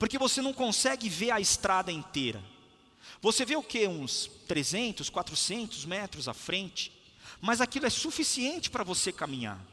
Porque 0.02 0.18
você 0.18 0.42
não 0.42 0.52
consegue 0.52 1.08
ver 1.08 1.30
a 1.30 1.38
estrada 1.38 1.92
inteira. 1.92 2.42
Você 3.20 3.44
vê 3.44 3.54
o 3.54 3.62
que? 3.62 3.86
Uns 3.86 4.28
300, 4.48 5.08
400 5.08 5.84
metros 5.84 6.26
à 6.26 6.34
frente. 6.34 6.90
Mas 7.40 7.60
aquilo 7.60 7.86
é 7.86 7.90
suficiente 7.90 8.68
para 8.68 8.82
você 8.82 9.12
caminhar. 9.12 9.64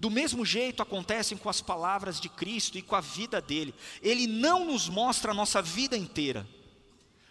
Do 0.00 0.10
mesmo 0.10 0.44
jeito 0.44 0.82
acontecem 0.82 1.38
com 1.38 1.48
as 1.48 1.60
palavras 1.60 2.20
de 2.20 2.28
Cristo 2.28 2.76
e 2.76 2.82
com 2.82 2.96
a 2.96 3.00
vida 3.00 3.40
dele. 3.40 3.72
Ele 4.02 4.26
não 4.26 4.64
nos 4.64 4.88
mostra 4.88 5.30
a 5.30 5.34
nossa 5.34 5.62
vida 5.62 5.96
inteira, 5.96 6.44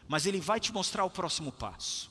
mas 0.08 0.26
ele 0.26 0.40
vai 0.40 0.62
te 0.62 0.72
mostrar 0.72 1.04
o 1.04 1.10
próximo 1.10 1.52
passo. 1.52 2.10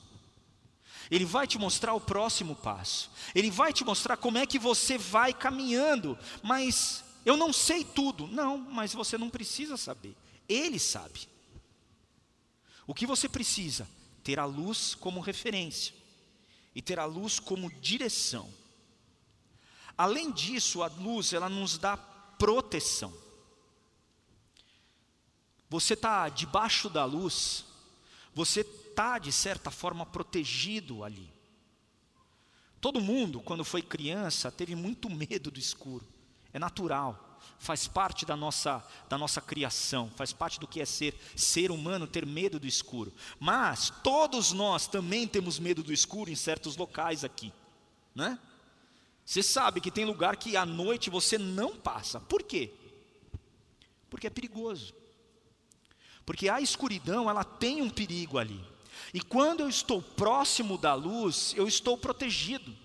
Ele 1.09 1.25
vai 1.25 1.47
te 1.47 1.57
mostrar 1.57 1.95
o 1.95 1.99
próximo 1.99 2.55
passo. 2.55 3.09
Ele 3.33 3.49
vai 3.49 3.73
te 3.73 3.83
mostrar 3.83 4.17
como 4.17 4.37
é 4.37 4.45
que 4.45 4.59
você 4.59 4.99
vai 4.99 5.33
caminhando. 5.33 6.15
Mas 6.43 7.02
eu 7.25 7.37
não 7.37 7.53
sei 7.53 7.83
tudo. 7.83 8.27
Não, 8.27 8.57
mas 8.57 8.93
você 8.93 9.17
não 9.17 9.29
precisa 9.29 9.77
saber. 9.77 10.15
Ele 10.47 10.79
sabe. 10.79 11.27
O 12.85 12.93
que 12.93 13.05
você 13.05 13.29
precisa? 13.29 13.87
Ter 14.23 14.39
a 14.39 14.45
luz 14.45 14.95
como 14.95 15.19
referência 15.19 15.93
e 16.75 16.81
ter 16.81 16.99
a 16.99 17.05
luz 17.05 17.39
como 17.39 17.71
direção. 17.79 18.51
Além 19.97 20.31
disso, 20.31 20.81
a 20.81 20.87
luz 20.87 21.33
ela 21.33 21.49
nos 21.49 21.77
dá 21.77 21.95
proteção. 21.95 23.13
Você 25.69 25.93
está 25.93 26.29
debaixo 26.29 26.89
da 26.89 27.05
luz, 27.05 27.65
você 28.33 28.61
está, 28.61 29.17
de 29.17 29.31
certa 29.31 29.71
forma, 29.71 30.05
protegido 30.05 31.03
ali. 31.03 31.31
Todo 32.81 33.01
mundo, 33.01 33.39
quando 33.39 33.63
foi 33.63 33.81
criança, 33.81 34.51
teve 34.51 34.75
muito 34.75 35.09
medo 35.09 35.49
do 35.49 35.59
escuro. 35.59 36.05
É 36.53 36.59
natural, 36.59 37.39
faz 37.57 37.87
parte 37.87 38.25
da 38.25 38.35
nossa, 38.35 38.85
da 39.09 39.17
nossa 39.17 39.41
criação, 39.41 40.11
faz 40.15 40.31
parte 40.31 40.59
do 40.59 40.67
que 40.67 40.79
é 40.79 40.85
ser 40.85 41.15
ser 41.35 41.71
humano 41.71 42.05
ter 42.05 42.25
medo 42.25 42.59
do 42.59 42.67
escuro. 42.67 43.11
Mas 43.39 43.91
todos 44.03 44.51
nós 44.51 44.87
também 44.87 45.27
temos 45.27 45.59
medo 45.59 45.81
do 45.81 45.91
escuro 45.91 46.29
em 46.29 46.35
certos 46.35 46.77
locais 46.77 47.23
aqui, 47.23 47.51
né? 48.13 48.37
Você 49.25 49.41
sabe 49.41 49.79
que 49.79 49.89
tem 49.89 50.05
lugar 50.05 50.35
que 50.35 50.57
à 50.57 50.65
noite 50.65 51.09
você 51.09 51.37
não 51.37 51.75
passa. 51.75 52.19
Por 52.19 52.43
quê? 52.43 52.73
Porque 54.09 54.27
é 54.27 54.29
perigoso. 54.29 54.93
Porque 56.25 56.49
a 56.49 56.61
escuridão, 56.61 57.29
ela 57.29 57.43
tem 57.43 57.81
um 57.81 57.89
perigo 57.89 58.37
ali. 58.37 58.63
E 59.13 59.21
quando 59.21 59.61
eu 59.61 59.69
estou 59.69 60.01
próximo 60.01 60.77
da 60.77 60.93
luz, 60.93 61.53
eu 61.55 61.67
estou 61.67 61.97
protegido. 61.97 62.75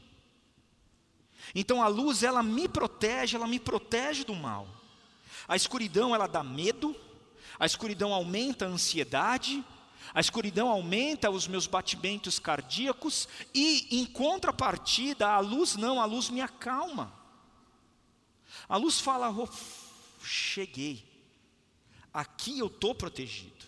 Então 1.55 1.83
a 1.83 1.89
luz, 1.89 2.23
ela 2.23 2.43
me 2.43 2.69
protege, 2.69 3.37
ela 3.37 3.47
me 3.47 3.59
protege 3.59 4.25
do 4.25 4.35
mal. 4.35 4.69
A 5.47 5.57
escuridão, 5.57 6.15
ela 6.15 6.27
dá 6.27 6.43
medo, 6.43 6.95
a 7.59 7.67
escuridão 7.67 8.13
aumenta 8.13 8.67
a 8.67 8.69
ansiedade, 8.69 9.65
a 10.15 10.21
escuridão 10.21 10.69
aumenta 10.69 11.31
os 11.31 11.47
meus 11.47 11.67
batimentos 11.67 12.39
cardíacos 12.39 13.29
e, 13.55 14.01
em 14.01 14.05
contrapartida, 14.07 15.29
a 15.29 15.41
luz 15.41 15.77
não, 15.77 16.01
a 16.01 16.05
luz 16.05 16.31
me 16.31 16.41
acalma. 16.41 17.13
A 18.69 18.77
luz 18.77 19.01
fala: 19.01 19.31
oh, 19.31 19.49
cheguei, 20.23 21.05
aqui 22.13 22.59
eu 22.59 22.67
estou 22.67 22.95
protegido. 22.95 23.67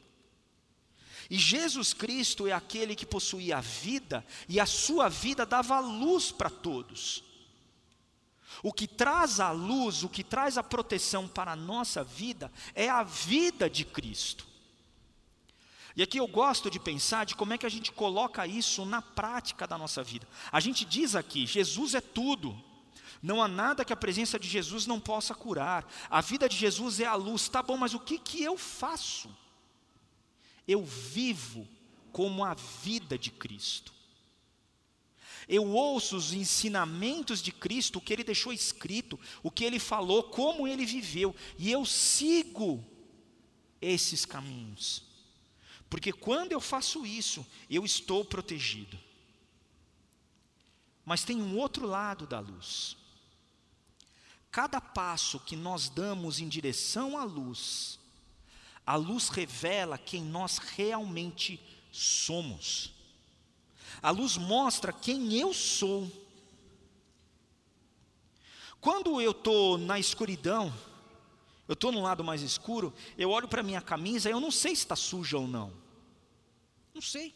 E 1.29 1.39
Jesus 1.39 1.93
Cristo 1.93 2.49
é 2.49 2.53
aquele 2.53 2.97
que 2.97 3.07
possuía 3.07 3.59
a 3.59 3.61
vida, 3.61 4.27
e 4.49 4.59
a 4.59 4.67
sua 4.67 5.09
vida 5.09 5.47
dava 5.47 5.79
luz 5.79 6.33
para 6.33 6.51
todos. 6.51 7.23
O 8.63 8.73
que 8.73 8.87
traz 8.87 9.41
a 9.41 9.51
luz, 9.51 10.03
o 10.03 10.09
que 10.09 10.23
traz 10.23 10.59
a 10.59 10.63
proteção 10.63 11.27
para 11.27 11.53
a 11.53 11.57
nossa 11.57 12.05
vida, 12.05 12.53
é 12.75 12.89
a 12.89 13.03
vida 13.03 13.69
de 13.69 13.85
Cristo. 13.85 14.47
E 15.97 16.03
aqui 16.03 16.19
eu 16.19 16.27
gosto 16.27 16.71
de 16.71 16.79
pensar 16.79 17.27
de 17.27 17.35
como 17.35 17.53
é 17.53 17.59
que 17.59 17.67
a 17.67 17.71
gente 17.71 17.91
coloca 17.91 18.47
isso 18.47 18.85
na 18.85 19.03
prática 19.03 19.67
da 19.67 19.77
nossa 19.77 20.03
vida. 20.03 20.27
A 20.53 20.61
gente 20.61 20.85
diz 20.85 21.15
aqui: 21.15 21.47
Jesus 21.47 21.95
é 21.95 22.01
tudo. 22.01 22.57
Não 23.23 23.43
há 23.43 23.49
nada 23.49 23.85
que 23.85 23.93
a 23.93 23.97
presença 23.97 24.39
de 24.39 24.49
Jesus 24.49 24.87
não 24.87 24.99
possa 24.99 25.35
curar. 25.35 25.87
A 26.09 26.23
vida 26.23 26.49
de 26.49 26.57
Jesus 26.57 27.01
é 27.01 27.07
a 27.07 27.15
luz. 27.15 27.49
Tá 27.49 27.63
bom, 27.63 27.77
mas 27.77 27.93
o 27.93 28.01
que, 28.01 28.19
que 28.19 28.43
eu 28.43 28.57
faço? 28.57 29.29
eu 30.73 30.85
vivo 30.85 31.67
como 32.13 32.45
a 32.45 32.55
vida 32.55 33.19
de 33.19 33.31
Cristo. 33.31 33.93
Eu 35.53 35.67
ouço 35.67 36.17
os 36.17 36.33
ensinamentos 36.33 37.43
de 37.43 37.51
Cristo, 37.51 37.99
o 37.99 38.01
que 38.01 38.13
ele 38.13 38.23
deixou 38.23 38.53
escrito, 38.53 39.19
o 39.43 39.51
que 39.51 39.65
ele 39.65 39.81
falou, 39.81 40.23
como 40.23 40.69
ele 40.69 40.87
viveu, 40.87 41.35
e 41.59 41.73
eu 41.73 41.85
sigo 41.85 42.87
esses 43.83 44.25
caminhos. 44.25 45.03
Porque 45.89 46.13
quando 46.13 46.53
eu 46.53 46.61
faço 46.61 47.05
isso, 47.05 47.45
eu 47.69 47.85
estou 47.85 48.25
protegido. 48.25 48.97
Mas 51.05 51.25
tem 51.25 51.43
um 51.43 51.59
outro 51.59 51.85
lado 51.85 52.29
da 52.29 52.39
luz. 52.39 52.97
Cada 54.53 54.81
passo 54.81 55.41
que 55.41 55.57
nós 55.57 55.89
damos 55.89 56.39
em 56.39 56.49
direção 56.49 57.19
à 57.19 57.25
luz, 57.25 57.99
a 58.87 58.95
luz 58.95 59.29
revela 59.31 59.99
quem 59.99 60.23
nós 60.23 60.59
realmente 60.59 61.61
somos. 61.91 63.00
A 64.03 64.11
luz 64.11 64.37
mostra 64.37 64.93
quem 64.93 65.39
eu 65.39 65.53
sou. 65.53 66.11
Quando 68.81 69.21
eu 69.21 69.33
estou 69.33 69.77
na 69.77 69.99
escuridão, 69.99 70.73
eu 71.69 71.75
estou 71.75 71.93
no 71.93 72.03
lado 72.03 72.25
mais 72.25 72.43
escuro, 72.43 72.93
eu 73.17 73.31
olho 73.31 73.47
para 73.47 73.63
minha 73.63 73.81
camisa, 73.81 74.31
eu 74.31 74.41
não 74.41 74.51
sei 74.51 74.75
se 74.75 74.83
está 74.83 74.97
suja 74.97 75.39
ou 75.39 75.47
não. 75.47 75.73
Não 76.95 77.03
sei. 77.03 77.35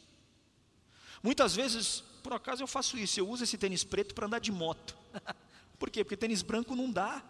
Muitas 1.23 1.55
vezes, 1.55 2.03
por 2.23 2.33
acaso, 2.33 2.63
eu 2.63 2.67
faço 2.67 2.99
isso. 2.99 3.19
Eu 3.19 3.29
uso 3.29 3.45
esse 3.45 3.57
tênis 3.57 3.85
preto 3.85 4.15
para 4.15 4.27
andar 4.27 4.41
de 4.41 4.53
moto. 4.53 4.97
por 5.79 5.89
quê? 5.91 6.05
Porque 6.05 6.17
tênis 6.17 6.43
branco 6.43 6.77
não 6.77 6.91
dá. 6.91 7.23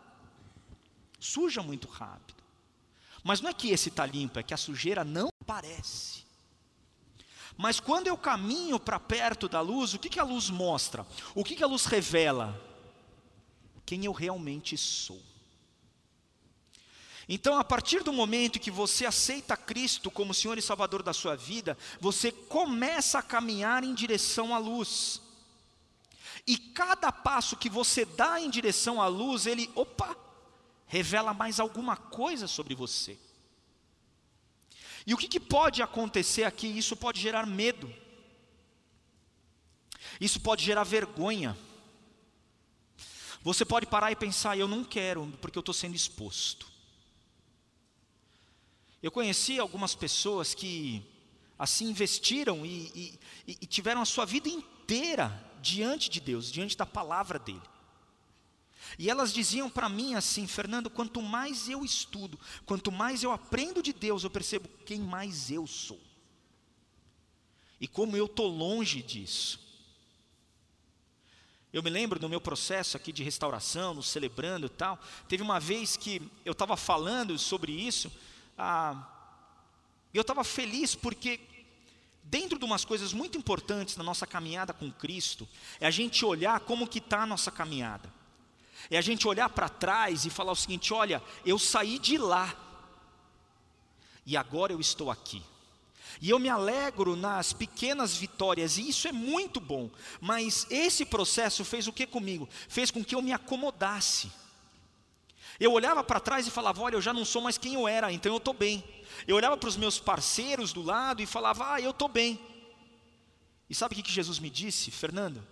Suja 1.20 1.62
muito 1.62 1.88
rápido. 1.88 2.42
Mas 3.22 3.40
não 3.40 3.50
é 3.50 3.54
que 3.54 3.70
esse 3.70 3.88
está 3.88 4.04
limpo, 4.04 4.38
é 4.38 4.42
que 4.42 4.52
a 4.52 4.56
sujeira 4.56 5.04
não 5.04 5.28
aparece. 5.40 6.23
Mas 7.56 7.78
quando 7.78 8.08
eu 8.08 8.16
caminho 8.16 8.80
para 8.80 8.98
perto 8.98 9.48
da 9.48 9.60
luz, 9.60 9.94
o 9.94 9.98
que, 9.98 10.08
que 10.08 10.20
a 10.20 10.24
luz 10.24 10.50
mostra? 10.50 11.06
O 11.34 11.44
que, 11.44 11.54
que 11.54 11.62
a 11.62 11.66
luz 11.66 11.84
revela? 11.84 12.60
Quem 13.86 14.04
eu 14.04 14.12
realmente 14.12 14.76
sou. 14.76 15.22
Então, 17.28 17.58
a 17.58 17.64
partir 17.64 18.02
do 18.02 18.12
momento 18.12 18.60
que 18.60 18.70
você 18.70 19.06
aceita 19.06 19.56
Cristo 19.56 20.10
como 20.10 20.34
Senhor 20.34 20.58
e 20.58 20.62
Salvador 20.62 21.02
da 21.02 21.12
sua 21.12 21.34
vida, 21.36 21.76
você 22.00 22.30
começa 22.30 23.18
a 23.18 23.22
caminhar 23.22 23.82
em 23.82 23.94
direção 23.94 24.54
à 24.54 24.58
luz. 24.58 25.22
E 26.46 26.58
cada 26.58 27.10
passo 27.10 27.56
que 27.56 27.70
você 27.70 28.04
dá 28.04 28.38
em 28.38 28.50
direção 28.50 29.00
à 29.00 29.06
luz, 29.06 29.46
ele, 29.46 29.70
opa, 29.74 30.14
revela 30.86 31.32
mais 31.32 31.58
alguma 31.58 31.96
coisa 31.96 32.46
sobre 32.46 32.74
você. 32.74 33.18
E 35.06 35.12
o 35.12 35.16
que, 35.16 35.28
que 35.28 35.40
pode 35.40 35.82
acontecer 35.82 36.44
aqui? 36.44 36.66
Isso 36.66 36.96
pode 36.96 37.20
gerar 37.20 37.46
medo, 37.46 37.92
isso 40.20 40.40
pode 40.40 40.64
gerar 40.64 40.84
vergonha. 40.84 41.56
Você 43.42 43.64
pode 43.64 43.86
parar 43.86 44.10
e 44.10 44.16
pensar: 44.16 44.56
eu 44.56 44.66
não 44.66 44.82
quero, 44.82 45.26
porque 45.40 45.58
eu 45.58 45.60
estou 45.60 45.74
sendo 45.74 45.94
exposto. 45.94 46.66
Eu 49.02 49.10
conheci 49.10 49.58
algumas 49.58 49.94
pessoas 49.94 50.54
que 50.54 51.04
assim 51.58 51.90
investiram 51.90 52.64
e, 52.64 53.18
e, 53.46 53.58
e 53.60 53.66
tiveram 53.66 54.00
a 54.00 54.06
sua 54.06 54.24
vida 54.24 54.48
inteira 54.48 55.52
diante 55.60 56.08
de 56.08 56.20
Deus, 56.20 56.50
diante 56.50 56.74
da 56.74 56.86
palavra 56.86 57.38
dele. 57.38 57.73
E 58.98 59.10
elas 59.10 59.32
diziam 59.32 59.68
para 59.68 59.88
mim 59.88 60.14
assim, 60.14 60.46
Fernando, 60.46 60.88
quanto 60.88 61.20
mais 61.20 61.68
eu 61.68 61.84
estudo, 61.84 62.38
quanto 62.64 62.92
mais 62.92 63.22
eu 63.22 63.32
aprendo 63.32 63.82
de 63.82 63.92
Deus, 63.92 64.24
eu 64.24 64.30
percebo 64.30 64.68
quem 64.86 65.00
mais 65.00 65.50
eu 65.50 65.66
sou. 65.66 66.00
E 67.80 67.88
como 67.88 68.16
eu 68.16 68.26
estou 68.26 68.46
longe 68.46 69.02
disso. 69.02 69.60
Eu 71.72 71.82
me 71.82 71.90
lembro 71.90 72.20
no 72.20 72.28
meu 72.28 72.40
processo 72.40 72.96
aqui 72.96 73.12
de 73.12 73.24
restauração, 73.24 73.94
no 73.94 74.02
celebrando 74.02 74.66
e 74.66 74.70
tal, 74.70 74.96
teve 75.28 75.42
uma 75.42 75.58
vez 75.58 75.96
que 75.96 76.22
eu 76.44 76.52
estava 76.52 76.76
falando 76.76 77.36
sobre 77.36 77.72
isso, 77.72 78.12
ah, 78.56 79.10
eu 80.12 80.20
estava 80.20 80.44
feliz 80.44 80.94
porque 80.94 81.40
dentro 82.22 82.58
de 82.58 82.64
umas 82.64 82.84
coisas 82.84 83.12
muito 83.12 83.36
importantes 83.36 83.96
na 83.96 84.04
nossa 84.04 84.26
caminhada 84.26 84.72
com 84.72 84.90
Cristo, 84.90 85.48
é 85.80 85.86
a 85.86 85.90
gente 85.90 86.24
olhar 86.24 86.60
como 86.60 86.86
que 86.86 86.98
está 86.98 87.22
a 87.22 87.26
nossa 87.26 87.50
caminhada. 87.50 88.12
É 88.90 88.98
a 88.98 89.02
gente 89.02 89.26
olhar 89.26 89.48
para 89.48 89.68
trás 89.68 90.24
e 90.24 90.30
falar 90.30 90.52
o 90.52 90.56
seguinte: 90.56 90.92
olha, 90.92 91.22
eu 91.44 91.58
saí 91.58 91.98
de 91.98 92.18
lá 92.18 92.54
e 94.26 94.36
agora 94.36 94.72
eu 94.72 94.80
estou 94.80 95.10
aqui. 95.10 95.42
E 96.20 96.30
eu 96.30 96.38
me 96.38 96.48
alegro 96.48 97.16
nas 97.16 97.52
pequenas 97.52 98.16
vitórias, 98.16 98.78
e 98.78 98.88
isso 98.88 99.08
é 99.08 99.12
muito 99.12 99.60
bom, 99.60 99.90
mas 100.20 100.66
esse 100.70 101.04
processo 101.04 101.64
fez 101.64 101.86
o 101.88 101.92
que 101.92 102.06
comigo? 102.06 102.48
Fez 102.68 102.90
com 102.90 103.04
que 103.04 103.14
eu 103.14 103.22
me 103.22 103.32
acomodasse. 103.32 104.30
Eu 105.58 105.72
olhava 105.72 106.02
para 106.02 106.20
trás 106.20 106.46
e 106.46 106.50
falava: 106.50 106.82
olha, 106.82 106.96
eu 106.96 107.02
já 107.02 107.12
não 107.12 107.24
sou 107.24 107.42
mais 107.42 107.58
quem 107.58 107.74
eu 107.74 107.86
era, 107.86 108.12
então 108.12 108.32
eu 108.32 108.38
estou 108.38 108.54
bem. 108.54 108.82
Eu 109.26 109.36
olhava 109.36 109.56
para 109.56 109.68
os 109.68 109.76
meus 109.76 109.98
parceiros 109.98 110.72
do 110.72 110.82
lado 110.82 111.22
e 111.22 111.26
falava: 111.26 111.74
ah, 111.74 111.80
eu 111.80 111.90
estou 111.90 112.08
bem. 112.08 112.40
E 113.68 113.74
sabe 113.74 113.98
o 113.98 114.02
que 114.02 114.12
Jesus 114.12 114.38
me 114.38 114.50
disse, 114.50 114.90
Fernando? 114.90 115.46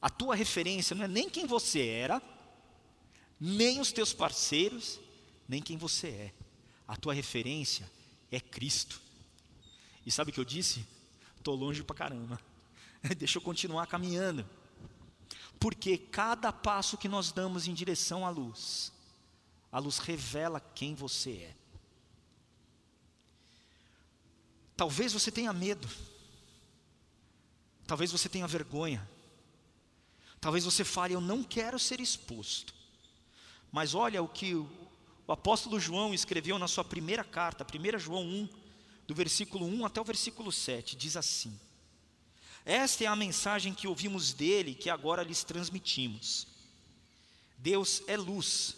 A 0.00 0.08
tua 0.08 0.34
referência 0.34 0.94
não 0.94 1.04
é 1.04 1.08
nem 1.08 1.28
quem 1.28 1.46
você 1.46 1.86
era, 1.86 2.22
nem 3.40 3.80
os 3.80 3.92
teus 3.92 4.12
parceiros, 4.12 4.98
nem 5.48 5.62
quem 5.62 5.76
você 5.76 6.08
é. 6.08 6.34
A 6.86 6.96
tua 6.96 7.12
referência 7.12 7.90
é 8.30 8.40
Cristo. 8.40 9.00
E 10.04 10.10
sabe 10.10 10.30
o 10.30 10.34
que 10.34 10.40
eu 10.40 10.44
disse? 10.44 10.86
Estou 11.36 11.54
longe 11.54 11.82
pra 11.82 11.96
caramba. 11.96 12.40
Deixa 13.18 13.38
eu 13.38 13.42
continuar 13.42 13.86
caminhando. 13.86 14.48
Porque 15.58 15.98
cada 15.98 16.52
passo 16.52 16.98
que 16.98 17.08
nós 17.08 17.32
damos 17.32 17.66
em 17.66 17.74
direção 17.74 18.26
à 18.26 18.30
luz, 18.30 18.92
a 19.72 19.78
luz 19.78 19.98
revela 19.98 20.60
quem 20.60 20.94
você 20.94 21.32
é. 21.32 21.56
Talvez 24.76 25.12
você 25.12 25.30
tenha 25.30 25.52
medo. 25.52 25.88
Talvez 27.86 28.12
você 28.12 28.28
tenha 28.28 28.46
vergonha. 28.46 29.08
Talvez 30.40 30.64
você 30.64 30.84
fale, 30.84 31.14
eu 31.14 31.20
não 31.20 31.42
quero 31.42 31.78
ser 31.78 32.00
exposto. 32.00 32.75
Mas 33.76 33.94
olha 33.94 34.22
o 34.22 34.26
que 34.26 34.54
o, 34.54 34.66
apóstolo 35.28 35.78
João 35.78 36.14
escreveu 36.14 36.58
na 36.58 36.66
sua 36.66 36.82
primeira 36.82 37.22
carta, 37.22 37.62
1 37.62 37.98
João 37.98 38.24
1, 38.24 38.48
do 39.06 39.14
versículo 39.14 39.66
1 39.66 39.84
até 39.84 40.00
o 40.00 40.04
versículo 40.04 40.50
7, 40.50 40.96
diz 40.96 41.14
assim: 41.14 41.54
Esta 42.64 43.04
é 43.04 43.06
a 43.06 43.14
mensagem 43.14 43.74
que 43.74 43.86
ouvimos 43.86 44.32
dele, 44.32 44.74
que 44.74 44.88
agora 44.88 45.22
lhes 45.22 45.44
transmitimos. 45.44 46.46
Deus 47.58 48.02
é 48.06 48.16
luz, 48.16 48.74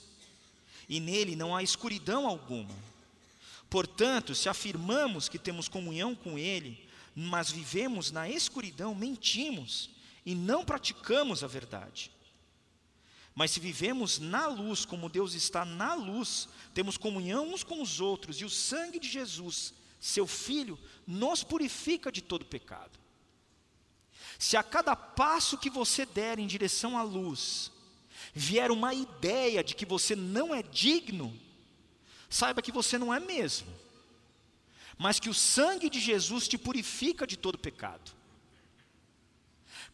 e 0.88 0.98
nele 0.98 1.36
não 1.36 1.54
há 1.54 1.62
escuridão 1.62 2.26
alguma. 2.26 2.74
Portanto, 3.70 4.34
se 4.34 4.48
afirmamos 4.48 5.28
que 5.28 5.38
temos 5.38 5.68
comunhão 5.68 6.12
com 6.12 6.36
ele, 6.36 6.76
mas 7.14 7.52
vivemos 7.52 8.10
na 8.10 8.28
escuridão, 8.28 8.96
mentimos 8.96 9.90
e 10.26 10.34
não 10.34 10.64
praticamos 10.64 11.44
a 11.44 11.46
verdade. 11.46 12.10
Mas 13.38 13.52
se 13.52 13.60
vivemos 13.60 14.18
na 14.18 14.48
luz, 14.48 14.84
como 14.84 15.08
Deus 15.08 15.32
está 15.32 15.64
na 15.64 15.94
luz, 15.94 16.48
temos 16.74 16.96
comunhão 16.96 17.54
uns 17.54 17.62
com 17.62 17.80
os 17.80 18.00
outros, 18.00 18.40
e 18.40 18.44
o 18.44 18.50
sangue 18.50 18.98
de 18.98 19.08
Jesus, 19.08 19.72
seu 20.00 20.26
Filho, 20.26 20.76
nos 21.06 21.44
purifica 21.44 22.10
de 22.10 22.20
todo 22.20 22.44
pecado. 22.44 22.98
Se 24.40 24.56
a 24.56 24.62
cada 24.64 24.96
passo 24.96 25.56
que 25.56 25.70
você 25.70 26.04
der 26.04 26.40
em 26.40 26.48
direção 26.48 26.98
à 26.98 27.04
luz, 27.04 27.70
vier 28.34 28.72
uma 28.72 28.92
ideia 28.92 29.62
de 29.62 29.76
que 29.76 29.86
você 29.86 30.16
não 30.16 30.52
é 30.52 30.60
digno, 30.60 31.32
saiba 32.28 32.60
que 32.60 32.72
você 32.72 32.98
não 32.98 33.14
é 33.14 33.20
mesmo, 33.20 33.72
mas 34.98 35.20
que 35.20 35.30
o 35.30 35.34
sangue 35.34 35.88
de 35.88 36.00
Jesus 36.00 36.48
te 36.48 36.58
purifica 36.58 37.24
de 37.24 37.36
todo 37.36 37.56
pecado. 37.56 38.17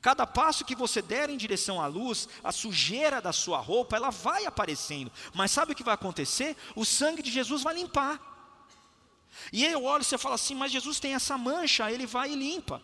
Cada 0.05 0.27
passo 0.27 0.67
que 0.67 0.75
você 0.75 1.01
der 1.01 1.31
em 1.31 1.37
direção 1.39 1.81
à 1.81 1.87
luz, 1.87 2.29
a 2.43 2.53
sujeira 2.53 3.23
da 3.23 3.33
sua 3.33 3.57
roupa, 3.57 3.97
ela 3.97 4.11
vai 4.11 4.45
aparecendo. 4.45 5.11
Mas 5.33 5.51
sabe 5.51 5.73
o 5.73 5.75
que 5.75 5.83
vai 5.83 5.95
acontecer? 5.95 6.55
O 6.77 6.85
sangue 6.85 7.23
de 7.23 7.31
Jesus 7.31 7.63
vai 7.63 7.75
limpar. 7.75 8.21
E 9.51 9.65
eu 9.65 9.83
olho 9.83 10.03
e 10.03 10.05
você 10.05 10.19
fala 10.19 10.35
assim, 10.35 10.55
mas 10.55 10.71
Jesus 10.71 11.01
tem 11.01 11.15
essa 11.15 11.39
mancha, 11.39 11.91
ele 11.91 12.05
vai 12.05 12.33
e 12.33 12.35
limpa. 12.35 12.83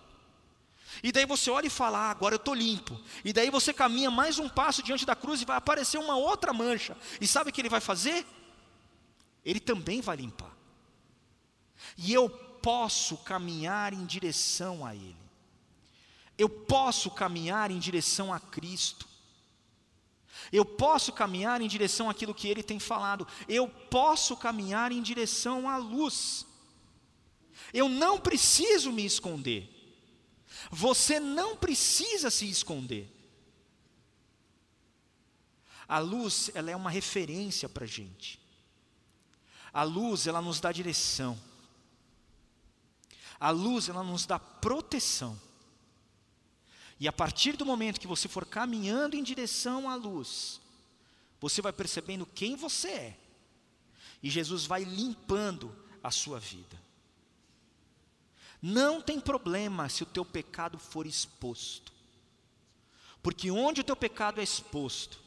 E 1.02 1.12
daí 1.12 1.26
você 1.26 1.50
olha 1.50 1.66
e 1.66 1.70
fala, 1.70 1.98
ah, 1.98 2.10
agora 2.10 2.36
eu 2.36 2.38
estou 2.38 2.54
limpo. 2.54 2.98
E 3.22 3.34
daí 3.34 3.50
você 3.50 3.74
caminha 3.74 4.10
mais 4.10 4.38
um 4.38 4.48
passo 4.48 4.82
diante 4.82 5.04
da 5.04 5.14
cruz 5.14 5.42
e 5.42 5.44
vai 5.44 5.58
aparecer 5.58 5.98
uma 5.98 6.16
outra 6.16 6.54
mancha. 6.54 6.96
E 7.20 7.26
sabe 7.26 7.50
o 7.50 7.52
que 7.52 7.60
ele 7.60 7.68
vai 7.68 7.82
fazer? 7.82 8.26
Ele 9.44 9.60
também 9.60 10.00
vai 10.00 10.16
limpar. 10.16 10.56
E 11.98 12.14
eu 12.14 12.30
posso 12.30 13.18
caminhar 13.18 13.92
em 13.92 14.06
direção 14.06 14.86
a 14.86 14.94
Ele 14.94 15.29
eu 16.40 16.48
posso 16.48 17.10
caminhar 17.10 17.70
em 17.70 17.78
direção 17.78 18.32
a 18.32 18.40
Cristo. 18.40 19.06
Eu 20.50 20.64
posso 20.64 21.12
caminhar 21.12 21.60
em 21.60 21.68
direção 21.68 22.08
àquilo 22.08 22.34
que 22.34 22.48
Ele 22.48 22.62
tem 22.62 22.78
falado. 22.78 23.28
Eu 23.46 23.68
posso 23.68 24.34
caminhar 24.34 24.90
em 24.90 25.02
direção 25.02 25.68
à 25.68 25.76
luz. 25.76 26.46
Eu 27.74 27.90
não 27.90 28.18
preciso 28.18 28.90
me 28.90 29.04
esconder. 29.04 29.68
Você 30.70 31.20
não 31.20 31.58
precisa 31.58 32.30
se 32.30 32.48
esconder. 32.48 33.14
A 35.86 35.98
luz, 35.98 36.50
ela 36.54 36.70
é 36.70 36.76
uma 36.76 36.90
referência 36.90 37.68
para 37.68 37.84
a 37.84 37.88
gente. 37.88 38.40
A 39.74 39.82
luz, 39.82 40.26
ela 40.26 40.40
nos 40.40 40.58
dá 40.58 40.72
direção. 40.72 41.38
A 43.38 43.50
luz, 43.50 43.90
ela 43.90 44.02
nos 44.02 44.24
dá 44.24 44.38
proteção. 44.38 45.49
E 47.00 47.08
a 47.08 47.12
partir 47.12 47.56
do 47.56 47.64
momento 47.64 47.98
que 47.98 48.06
você 48.06 48.28
for 48.28 48.44
caminhando 48.44 49.16
em 49.16 49.22
direção 49.22 49.88
à 49.88 49.94
luz, 49.94 50.60
você 51.40 51.62
vai 51.62 51.72
percebendo 51.72 52.26
quem 52.26 52.54
você 52.54 52.88
é. 52.88 53.16
E 54.22 54.28
Jesus 54.28 54.66
vai 54.66 54.84
limpando 54.84 55.74
a 56.02 56.10
sua 56.10 56.38
vida. 56.38 56.78
Não 58.60 59.00
tem 59.00 59.18
problema 59.18 59.88
se 59.88 60.02
o 60.02 60.06
teu 60.06 60.26
pecado 60.26 60.78
for 60.78 61.06
exposto. 61.06 61.90
Porque 63.22 63.50
onde 63.50 63.80
o 63.80 63.84
teu 63.84 63.96
pecado 63.96 64.38
é 64.38 64.44
exposto, 64.44 65.18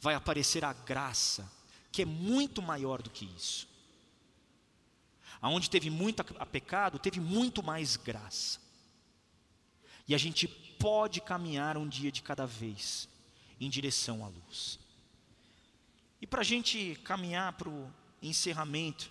vai 0.00 0.14
aparecer 0.14 0.64
a 0.64 0.72
graça, 0.72 1.50
que 1.92 2.00
é 2.00 2.06
muito 2.06 2.62
maior 2.62 3.02
do 3.02 3.10
que 3.10 3.26
isso. 3.36 3.68
Aonde 5.42 5.68
teve 5.68 5.90
muito 5.90 6.20
a 6.38 6.46
pecado, 6.46 6.98
teve 6.98 7.20
muito 7.20 7.62
mais 7.62 7.96
graça. 7.96 8.58
E 10.08 10.14
a 10.14 10.18
gente 10.18 10.69
pode 10.80 11.20
caminhar 11.20 11.76
um 11.76 11.86
dia 11.86 12.10
de 12.10 12.22
cada 12.22 12.46
vez 12.46 13.06
em 13.60 13.68
direção 13.68 14.24
à 14.24 14.28
luz. 14.28 14.80
E 16.20 16.26
para 16.26 16.40
a 16.40 16.44
gente 16.44 16.98
caminhar 17.04 17.52
para 17.52 17.68
o 17.68 17.92
encerramento, 18.22 19.10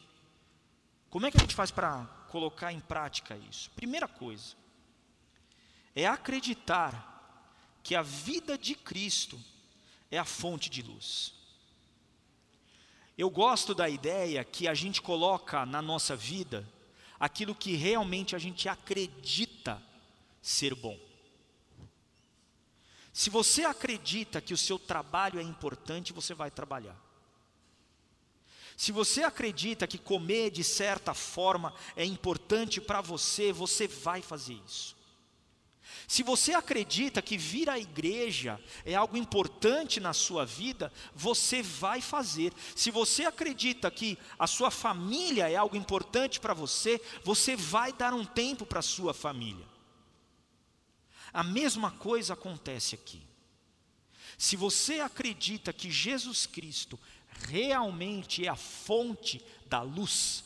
como 1.09 1.27
é 1.27 1.31
que 1.31 1.37
a 1.37 1.41
gente 1.41 1.55
faz 1.55 1.69
para 1.69 2.05
colocar 2.29 2.73
em 2.73 2.79
prática 2.79 3.37
isso? 3.49 3.69
Primeira 3.75 4.07
coisa, 4.07 4.55
é 5.95 6.07
acreditar 6.07 7.05
que 7.83 7.95
a 7.95 8.01
vida 8.01 8.57
de 8.57 8.73
Cristo 8.75 9.39
é 10.11 10.17
a 10.17 10.25
fonte 10.25 10.69
de 10.69 10.81
luz. 10.81 11.33
Eu 13.17 13.29
gosto 13.29 13.75
da 13.75 13.87
ideia 13.87 14.43
que 14.43 14.67
a 14.67 14.73
gente 14.73 15.01
coloca 15.01 15.65
na 15.65 15.81
nossa 15.81 16.15
vida 16.15 16.67
aquilo 17.19 17.53
que 17.53 17.75
realmente 17.75 18.35
a 18.35 18.39
gente 18.39 18.67
acredita 18.67 19.81
ser 20.41 20.73
bom. 20.73 21.08
Se 23.19 23.29
você 23.29 23.65
acredita 23.65 24.39
que 24.39 24.53
o 24.53 24.57
seu 24.57 24.79
trabalho 24.79 25.41
é 25.41 25.43
importante, 25.43 26.13
você 26.13 26.33
vai 26.33 26.49
trabalhar. 26.49 26.95
Se 28.77 28.93
você 28.93 29.23
acredita 29.23 29.85
que 29.85 29.97
comer 29.97 30.49
de 30.51 30.63
certa 30.63 31.13
forma 31.13 31.73
é 31.97 32.05
importante 32.05 32.79
para 32.79 33.01
você, 33.01 33.51
você 33.51 33.89
vai 33.89 34.21
fazer 34.21 34.57
isso. 34.65 34.95
Se 36.07 36.23
você 36.23 36.53
acredita 36.53 37.21
que 37.21 37.37
vir 37.37 37.69
à 37.69 37.77
igreja 37.77 38.57
é 38.85 38.95
algo 38.95 39.17
importante 39.17 39.99
na 39.99 40.13
sua 40.13 40.45
vida, 40.45 40.89
você 41.13 41.61
vai 41.61 41.99
fazer. 41.99 42.53
Se 42.73 42.89
você 42.89 43.25
acredita 43.25 43.91
que 43.91 44.17
a 44.39 44.47
sua 44.47 44.71
família 44.71 45.49
é 45.49 45.57
algo 45.57 45.75
importante 45.75 46.39
para 46.39 46.53
você, 46.53 47.01
você 47.25 47.53
vai 47.53 47.91
dar 47.91 48.13
um 48.13 48.23
tempo 48.23 48.65
para 48.65 48.79
a 48.79 48.81
sua 48.81 49.13
família. 49.13 49.67
A 51.33 51.43
mesma 51.43 51.91
coisa 51.91 52.33
acontece 52.33 52.95
aqui. 52.95 53.21
Se 54.37 54.55
você 54.55 54.99
acredita 54.99 55.73
que 55.73 55.91
Jesus 55.91 56.45
Cristo 56.45 56.99
realmente 57.47 58.45
é 58.45 58.49
a 58.49 58.55
fonte 58.55 59.43
da 59.67 59.81
luz, 59.81 60.43